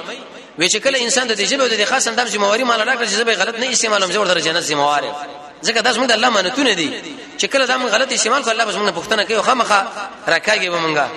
وی 0.58 0.68
چې 0.70 0.76
کله 0.76 0.98
انسان 1.02 1.26
د 1.26 1.34
دې 1.34 1.40
جبه 1.40 1.66
د 1.68 1.84
خاص 1.84 2.08
اندام 2.08 2.26
ذمہواری 2.26 2.64
مال 2.64 2.88
راکړي 2.92 3.08
چې 3.10 3.22
به 3.22 3.32
غلط 3.32 3.58
نه 3.58 3.70
استعمالوم 3.72 4.12
زور 4.12 4.26
درجه 4.26 4.52
نه 4.52 4.60
ذمہواری 4.60 5.10
ځکه 5.64 5.80
داس 5.80 5.96
موږ 5.96 6.06
د 6.06 6.12
الله 6.12 6.30
مانتونه 6.30 6.72
دي 6.74 6.92
چې 7.38 7.44
کله 7.44 7.64
دا 7.66 7.74
موږ 7.78 7.90
غلط 7.92 8.12
استعمال 8.12 8.42
کړو 8.44 8.48
الله 8.50 8.64
به 8.64 8.72
موږ 8.72 8.94
پوښتنه 8.94 9.22
کوي 9.22 9.42
خامخا 9.42 10.08
راکاږي 10.28 10.68
به 10.68 10.80
موږ 10.80 11.08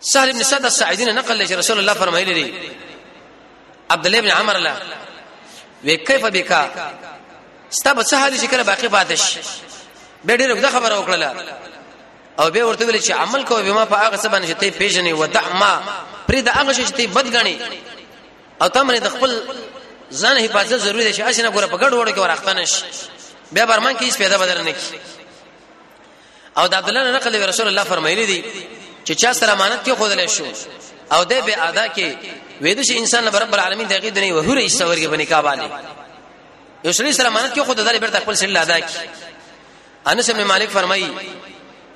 سهل 0.00 0.28
ابن 0.28 0.42
سعد 0.42 0.64
الساعدين 0.64 1.14
نقل 1.14 1.46
چې 1.46 1.50
رسول 1.52 1.78
الله 1.78 1.94
فرمایلی 1.94 2.34
دي 2.34 2.52
عبد 3.90 4.06
الله 4.06 4.18
ابن 4.18 4.30
عمر 4.30 4.56
له 4.56 4.76
وکيف 5.84 6.22
بك 6.26 6.52
ستا 7.78 7.92
به 7.96 8.02
څه 8.04 8.14
حال 8.16 8.36
شي 8.38 8.46
کله 8.46 8.62
باقی 8.62 8.88
پاتې 8.96 9.14
شي 9.20 9.40
به 10.26 10.34
ډېر 10.40 10.50
وخت 10.52 10.66
خبره 10.74 10.94
وکړه 11.02 11.28
او 12.40 12.50
به 12.50 12.64
ورته 12.64 12.84
ویل 12.86 13.00
چې 13.02 13.10
عمل 13.10 13.44
کوو 13.44 13.62
به 13.62 13.72
ما 13.72 13.84
په 13.86 13.96
هغه 13.98 14.16
څه 14.16 14.28
باندې 14.28 14.56
ته 14.60 14.70
پیژنې 14.70 15.12
و 15.12 15.26
دع 15.26 15.48
ما 15.60 15.82
پرې 16.30 16.38
د 16.46 16.48
هغه 16.48 16.72
شي 16.72 16.84
ته 16.84 17.06
بدګنی 17.06 17.56
او 18.62 18.68
تمره 18.68 18.98
د 18.98 19.08
خپل 19.08 19.40
ځان 20.12 20.36
حفاظت 20.38 20.76
ضروری 20.78 21.04
دی 21.04 21.12
چې 21.14 21.20
اسنه 21.20 21.50
ګوره 21.50 21.66
په 21.66 21.78
ګډ 21.78 21.92
وړو 21.94 22.12
کې 22.14 22.18
ورختنه 22.18 22.64
شي 22.64 22.84
بیا 23.52 23.64
برمان 23.66 23.96
کې 23.96 24.02
هیڅ 24.02 24.16
پیدا 24.16 24.38
بدل 24.38 24.62
نه 24.62 24.72
کی 24.72 25.00
او 26.58 26.66
د 26.68 26.74
عبد 26.74 26.88
الله 26.88 27.10
نقل 27.10 27.42
رسول 27.42 27.68
الله 27.68 27.84
فرمایلی 27.84 28.26
دی 28.26 28.44
چې 29.08 29.12
چا 29.22 29.32
سره 29.32 29.52
امانت 29.52 29.84
کې 29.86 29.90
خودل 29.90 30.26
شو 30.26 30.44
او 31.12 31.24
د 31.24 31.40
به 31.46 31.68
ادا 31.68 31.88
کې 31.88 32.14
وېد 32.62 32.80
شي 32.82 32.98
انسان 32.98 33.28
رب 33.28 33.54
العالمین 33.54 33.86
دغه 33.86 34.08
دنیا 34.10 34.34
وحور 34.34 34.56
ایستور 34.56 34.96
کې 34.96 35.06
بنکا 35.08 35.40
باندې 35.42 36.00
یو 36.84 36.92
سړي 36.92 37.12
سره 37.12 37.26
امانت 37.28 37.54
کې 37.54 37.60
خود 37.66 37.76
دار 37.76 37.98
بیرته 37.98 38.20
خپل 38.20 38.34
سړي 38.36 38.56
ادا 38.58 38.78
کی 38.80 38.94
انس 40.12 40.30
ابن 40.30 40.42
مالک 40.42 40.70
فرمایي 40.70 41.10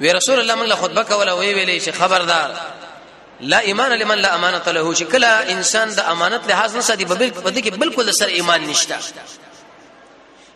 وی 0.01 0.13
رسول 0.13 0.41
الله 0.41 0.55
موږ 0.55 0.69
له 0.69 0.77
خطبه 0.77 1.03
کوله 1.03 1.35
وی 1.35 1.55
ویلې 1.55 1.83
چې 1.87 1.91
خبردار 1.91 2.51
لا 3.41 3.59
ایمان 3.59 3.91
لمن 3.93 4.19
لا 4.19 4.35
امانت 4.35 4.69
له 4.69 4.95
چې 4.95 5.03
کله 5.03 5.29
انسان 5.53 5.95
د 5.95 5.99
امانت 6.01 6.49
لحاظ 6.51 6.75
نه 6.77 6.81
سدي 6.81 7.05
بده 7.05 7.63
کې 7.63 7.69
بالکل 7.83 8.13
سر 8.15 8.27
ایمان 8.29 8.67
نشتا 8.71 8.99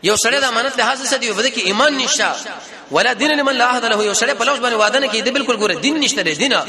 یو 0.02 0.16
سړی 0.16 0.34
د 0.40 0.44
امانت 0.44 0.78
لحاظ 0.78 1.00
نه 1.00 1.06
سدي 1.06 1.30
بده 1.32 1.48
کې 1.50 1.58
ایمان 1.64 1.98
نشتا 1.98 2.34
ولا 2.90 3.12
دین 3.12 3.36
لمن 3.38 3.52
لا 3.54 3.66
عهد 3.66 3.84
له 3.84 4.04
یو 4.04 4.14
سړی 4.14 4.38
په 4.38 4.44
لوش 4.44 4.58
باندې 4.58 4.74
وعده 4.74 4.98
نه 4.98 5.06
کوي 5.08 5.20
د 5.20 5.28
بالکل 5.30 5.56
ګوره 5.60 5.78
دین 5.82 6.00
نشته 6.00 6.22
دی 6.22 6.34
دینه 6.34 6.64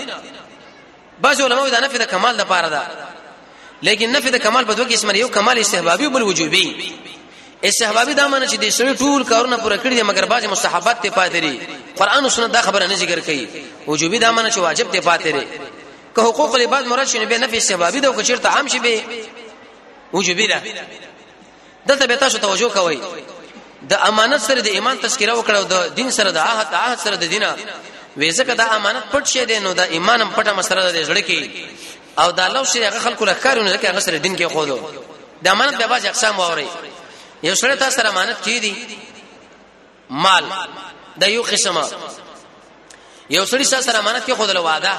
بعض 1.22 1.42
علماء 1.42 1.70
دا 1.70 1.80
نفي 1.80 1.98
د 1.98 2.04
کمال 2.04 2.38
د 2.38 2.42
پاره 2.42 2.68
ده 2.68 2.88
لیکن 3.82 4.12
نفي 4.12 4.30
د 4.30 4.38
کمال 4.38 4.66
په 4.66 4.74
دوه 4.74 4.86
کې 4.90 4.94
اسمه 4.94 5.14
یو 5.18 5.28
کمال 5.30 5.58
استحبابي 5.60 6.06
او 6.06 6.12
بل 6.12 6.22
وجوبي 6.24 6.96
استحبابي 7.66 8.14
دا 8.14 8.28
معنی 8.28 8.48
چې 8.48 8.56
د 8.60 8.64
سړي 8.76 8.96
ټول 9.02 9.22
کارونه 9.30 9.58
پوره 9.58 9.78
کړی 9.84 9.94
دي 9.96 10.02
مګر 10.04 10.26
بعضي 10.26 10.48
مستحبات 10.48 11.02
ته 11.02 11.10
پاتې 11.10 11.38
دي 11.46 11.60
قران 11.98 12.24
او 12.24 12.30
سنت 12.30 12.52
دا 12.54 12.62
خبره 12.62 12.86
نه 12.88 12.94
ذکر 12.96 13.20
کوي 13.20 13.48
وجوبي 13.88 14.18
دا 14.20 14.32
معنی 14.32 14.50
چې 14.52 14.58
واجب 14.58 14.92
ته 14.92 15.02
پاتې 15.02 15.36
دي 15.36 15.48
که 16.16 16.22
حقوق 16.22 16.54
العباد 16.56 16.86
مراد 16.88 17.08
شنه 17.08 17.26
به 17.26 17.38
نفي 17.38 17.58
استحبابي 17.58 18.00
دا 18.00 18.10
کو 18.12 18.22
چیرته 18.22 18.48
عام 18.50 18.68
شي 18.68 18.80
به 18.80 19.04
وجوبي 20.14 20.48
ده 20.48 20.62
دلته 21.86 22.06
به 22.06 22.16
تاسو 22.16 22.38
توجه 22.38 22.70
کوئ 22.70 22.98
د 23.90 23.94
امانت 24.08 24.42
سره 24.42 24.62
د 24.62 24.68
ایمان 24.68 24.98
تذکره 25.02 25.34
وکړو 25.42 25.66
د 25.70 25.96
دین 25.96 26.12
سره 26.12 26.32
د 26.32 26.38
عهد 26.38 26.74
عهد 26.74 27.00
سره 27.00 27.16
د 27.16 27.24
دینه 27.26 27.56
وېزه 28.20 28.42
کدا 28.42 28.66
امانت 28.76 29.04
پټ 29.12 29.26
شه 29.26 29.44
دي 29.46 29.60
نو 29.60 29.74
د 29.74 29.80
ایمان 29.80 30.22
هم 30.22 30.32
پټه 30.36 30.50
مسره 30.50 30.92
ده 30.92 31.06
زړه 31.06 31.22
کې 31.30 31.46
او 32.20 32.32
دا 32.32 32.48
لو 32.48 32.66
شي 32.66 32.80
هغه 32.88 33.00
خلکو 33.00 33.26
لکارونه 33.26 33.72
لکه 33.74 33.90
هغه 33.92 34.00
سره 34.00 34.18
دین 34.18 34.36
کې 34.38 34.44
خودو 34.54 34.80
د 35.44 35.48
امانت 35.48 35.78
به 35.78 35.88
باج 35.88 36.06
اقسام 36.06 36.40
ووري 36.40 36.68
یو 37.44 37.56
سره 37.56 37.76
تاسو 37.76 37.92
سره 37.96 38.10
امانت 38.10 38.44
کی 38.44 38.60
دي 38.60 38.74
مال 40.10 40.44
د 41.22 41.28
یو 41.28 41.42
قسمه 41.44 41.84
یو 43.30 43.46
سړي 43.46 43.64
سره 43.64 44.00
امانت 44.00 44.28
کې 44.28 44.32
خود 44.32 44.50
له 44.50 44.60
وعده 44.62 44.92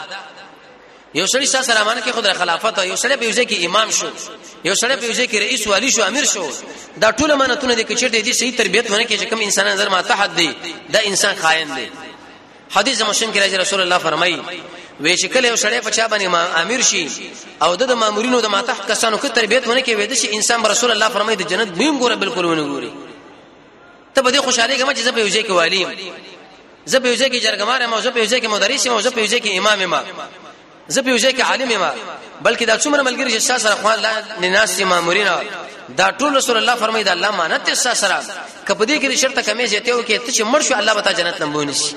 یو 1.15 1.27
سړی 1.27 1.45
ستا 1.49 1.63
سره 1.63 1.81
امانت 1.81 2.05
کې 2.07 2.11
خدای 2.11 2.33
خلافت 2.35 2.79
یو 2.79 2.97
سړی 2.97 3.13
په 3.17 3.25
یوځای 3.25 3.47
کې 3.51 3.65
امام 3.67 3.91
شو 3.91 4.11
یو 4.65 4.75
سړی 4.75 4.95
په 5.01 5.05
یوځای 5.07 5.29
کې 5.31 5.35
رئیس 5.37 5.67
والی 5.67 5.91
شو 5.91 6.03
امیر 6.05 6.25
شو 6.25 6.51
دا 7.01 7.13
ټول 7.13 7.31
امانتونه 7.31 7.75
دي 7.75 7.83
چې 7.85 7.99
چیرته 8.01 8.21
دي 8.21 8.33
صحیح 8.33 8.57
تربیت 8.57 8.91
ونه 8.91 9.05
کې 9.07 9.13
چې 9.21 9.23
کوم 9.25 9.41
انسان 9.41 9.67
نظر 9.67 9.89
ما 9.89 10.03
تحد 10.03 10.37
دی 10.37 10.55
دا 10.93 10.99
انسان 11.01 11.35
خائن 11.41 11.77
دی 11.77 11.87
حدیث 12.75 13.03
مسلم 13.03 13.33
کې 13.33 13.37
راځي 13.37 13.55
رسول 13.61 13.81
الله 13.81 13.99
فرمایي 13.99 14.39
وې 15.01 15.15
چې 15.17 15.27
کله 15.35 15.47
یو 15.49 15.57
سړی 15.57 15.81
په 15.85 15.91
چا 15.91 16.07
باندې 16.07 16.27
ما 16.27 16.63
امیر 16.63 16.83
شي 16.83 17.09
او 17.63 17.77
د 17.77 17.93
مامورینو 17.93 18.41
د 18.41 18.47
ماتح 18.47 18.73
کسانو 18.89 19.19
کې 19.19 19.29
تربيت 19.33 19.67
ونه 19.69 19.81
کې 19.81 19.95
وې 19.97 20.07
د 20.09 20.15
شي 20.15 20.29
انسان 20.37 20.65
رسول 20.67 20.91
الله 20.91 21.09
فرمایي 21.09 21.37
د 21.37 21.43
جنت 21.47 21.71
نیم 21.79 21.99
ګوره 22.01 22.15
بالکل 22.15 22.45
ونه 22.45 22.63
ګوري 22.73 22.91
ته 24.15 24.21
به 24.23 24.31
دې 24.33 24.41
خوشاله 24.45 24.77
کما 24.79 24.93
چې 24.95 25.01
زه 25.07 25.11
په 25.13 25.19
یو 25.21 25.29
ځای 25.29 25.43
کې 25.47 25.51
والیم 25.51 25.89
زه 26.87 26.99
په 27.01 27.09
یو 27.09 27.17
ځای 27.17 27.31
کې 27.33 27.41
جرګمار 27.47 27.87
ما 27.87 28.01
زه 28.01 28.11
په 28.11 28.19
یو 28.19 28.27
ځای 28.27 28.41
کې 28.43 28.47
مدرس 28.49 28.87
ما 28.87 29.01
زه 29.01 29.11
په 29.11 29.21
یو 29.21 29.27
ځای 29.29 29.41
کې 29.45 29.51
امام 29.59 29.85
ما 29.87 30.03
زه 30.89 31.01
په 31.03 31.09
یو 31.09 31.19
ځای 31.25 31.33
کې 31.37 31.41
عالم 31.51 31.69
ما 31.81 31.91
بلکې 32.47 32.63
دا 32.71 32.77
څومره 32.85 33.01
ملګری 33.09 33.31
چې 33.35 33.39
شاسو 33.49 33.69
اخوان 33.69 33.95
الله 33.95 34.51
ناس 34.51 34.81
مامورین 34.81 35.29
دا 35.97 36.11
ټول 36.19 36.37
رسول 36.37 36.57
الله 36.57 36.75
فرمایي 36.75 37.05
دا 37.05 37.13
الله 37.13 37.31
مانت 37.31 37.69
شاسو 37.69 37.95
سره 38.01 38.17
کپدې 38.69 38.97
کې 39.03 39.11
شرط 39.23 39.39
کمې 39.49 39.65
جته 39.75 39.93
و 39.99 40.03
کې 40.03 40.17
ته 40.27 40.31
چې 40.37 40.41
مرشو 40.43 40.75
الله 40.75 40.93
به 40.95 41.01
تا 41.01 41.13
جنت 41.13 41.37
نمونې 41.43 41.75
شي 41.81 41.95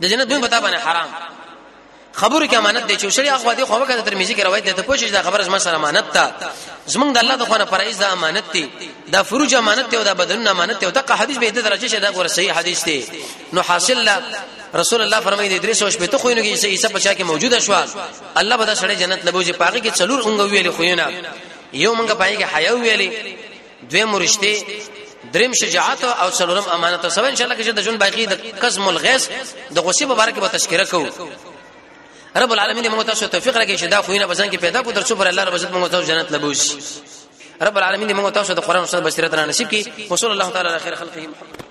د 0.00 0.04
جنت 0.10 0.28
دوی 0.28 0.40
پتا 0.42 0.60
باندې 0.60 0.78
حرام 0.86 1.08
خبرو 2.16 2.46
کې 2.48 2.54
امانت 2.56 2.88
دی 2.88 2.94
چې 2.96 3.08
شری 3.16 3.28
هغه 3.30 3.54
دی 3.54 3.64
خو 3.64 3.74
هغه 3.74 3.94
د 3.98 4.04
ترمذی 4.06 4.34
کې 4.34 4.44
روایت 4.46 4.64
ده 4.64 4.72
ته 4.72 4.82
پوښتنه 4.82 5.10
دا 5.12 5.22
خبره 5.22 5.42
زما 5.42 5.58
سره 5.58 5.74
امانت 5.76 6.04
ده 6.14 6.34
زمونږ 6.88 7.12
د 7.14 7.18
الله 7.18 7.36
د 7.36 7.42
خونه 7.44 7.64
پرایز 7.64 7.98
ده 7.98 8.12
امانت 8.12 8.52
دی 8.52 8.68
دا 9.12 9.22
فروج 9.22 9.54
امانت 9.54 9.90
دی 9.90 9.96
او 9.96 10.02
دا 10.04 10.14
بدن 10.14 10.46
امانت 10.46 10.78
دی 10.80 10.86
او 10.86 10.90
دا 10.92 11.02
حدیث 11.14 11.36
به 11.38 11.50
د 11.50 11.58
درجه 11.64 11.88
شه 11.88 11.98
دا 12.00 12.12
ګور 12.12 12.26
صحیح 12.26 12.52
حدیث 12.52 12.84
دی 12.84 13.04
نو 13.52 13.62
حاصل 13.62 13.98
لا 14.04 14.16
رسول 14.74 15.00
الله 15.02 15.20
فرمایي 15.20 15.58
د 15.58 15.62
درې 15.66 15.72
سو 15.72 15.90
شپته 15.90 16.18
خوینو 16.18 16.42
کې 16.42 16.60
چې 16.60 16.64
عیسی 16.64 16.88
پچا 16.88 17.14
کې 17.14 17.20
موجوده 17.22 17.58
شو 17.60 17.72
الله 18.36 18.56
به 18.56 18.64
دا 18.64 18.74
سړی 18.74 18.94
جنت 19.00 19.20
لبوځي 19.26 19.52
پاګه 19.52 19.80
کې 19.80 19.98
څلور 20.00 20.20
اونګ 20.24 20.40
ویلې 20.52 20.68
خوینه 20.76 21.10
یو 21.72 21.94
مونږ 21.94 22.12
پای 22.12 22.36
کې 22.38 22.46
حیا 22.54 22.72
ویلې 22.76 23.10
دوی 23.90 24.04
مرشته 24.04 24.54
دریم 25.32 25.52
شجاعت 25.52 26.04
او 26.04 26.30
څلورم 26.30 26.68
امانت 26.74 27.04
او 27.04 27.10
سبا 27.10 27.28
ان 27.28 27.36
شاء 27.36 27.46
الله 27.46 27.58
کې 27.64 27.74
د 27.76 27.82
جون 27.82 27.98
باقي 27.98 28.26
د 28.26 28.32
قسم 28.62 28.88
الغیث 28.88 29.28
د 29.74 29.78
غصې 29.92 30.02
مبارک 30.02 30.34
به 30.34 30.48
تشکره 30.48 30.84
کوو 30.84 31.08
رب 32.42 32.52
العالمین 32.52 32.86
موږ 32.90 33.02
تاسو 33.06 33.26
ته 33.32 33.38
فکر 33.46 33.62
کې 33.66 33.76
چې 33.80 33.86
دا 33.90 34.00
خوینه 34.06 34.26
بزن 34.30 34.48
کې 34.50 34.58
پیدا 34.64 34.80
کو 34.86 34.92
در 34.92 35.02
څو 35.10 35.14
پر 35.20 35.26
الله 35.30 35.44
رب 35.48 35.54
عزت 35.60 35.70
موږ 35.76 35.88
تاسو 35.92 36.06
جنت 36.08 36.32
لبوش 36.32 36.60
رب 37.68 37.76
العالمین 37.82 38.10
موږ 38.16 38.30
تاسو 38.38 38.54
ته 38.60 38.66
قران 38.70 38.80
او 38.88 38.92
سنت 38.94 39.02
بصیرت 39.06 39.34
را 39.34 39.44
نصیب 39.52 39.68
کی 39.74 39.80
وصلی 40.10 40.30
الله 40.30 40.50
تعالی 40.58 40.68
علی 40.70 40.78
خیر 40.86 40.94
خلقه 41.04 41.20
محمد 41.28 41.63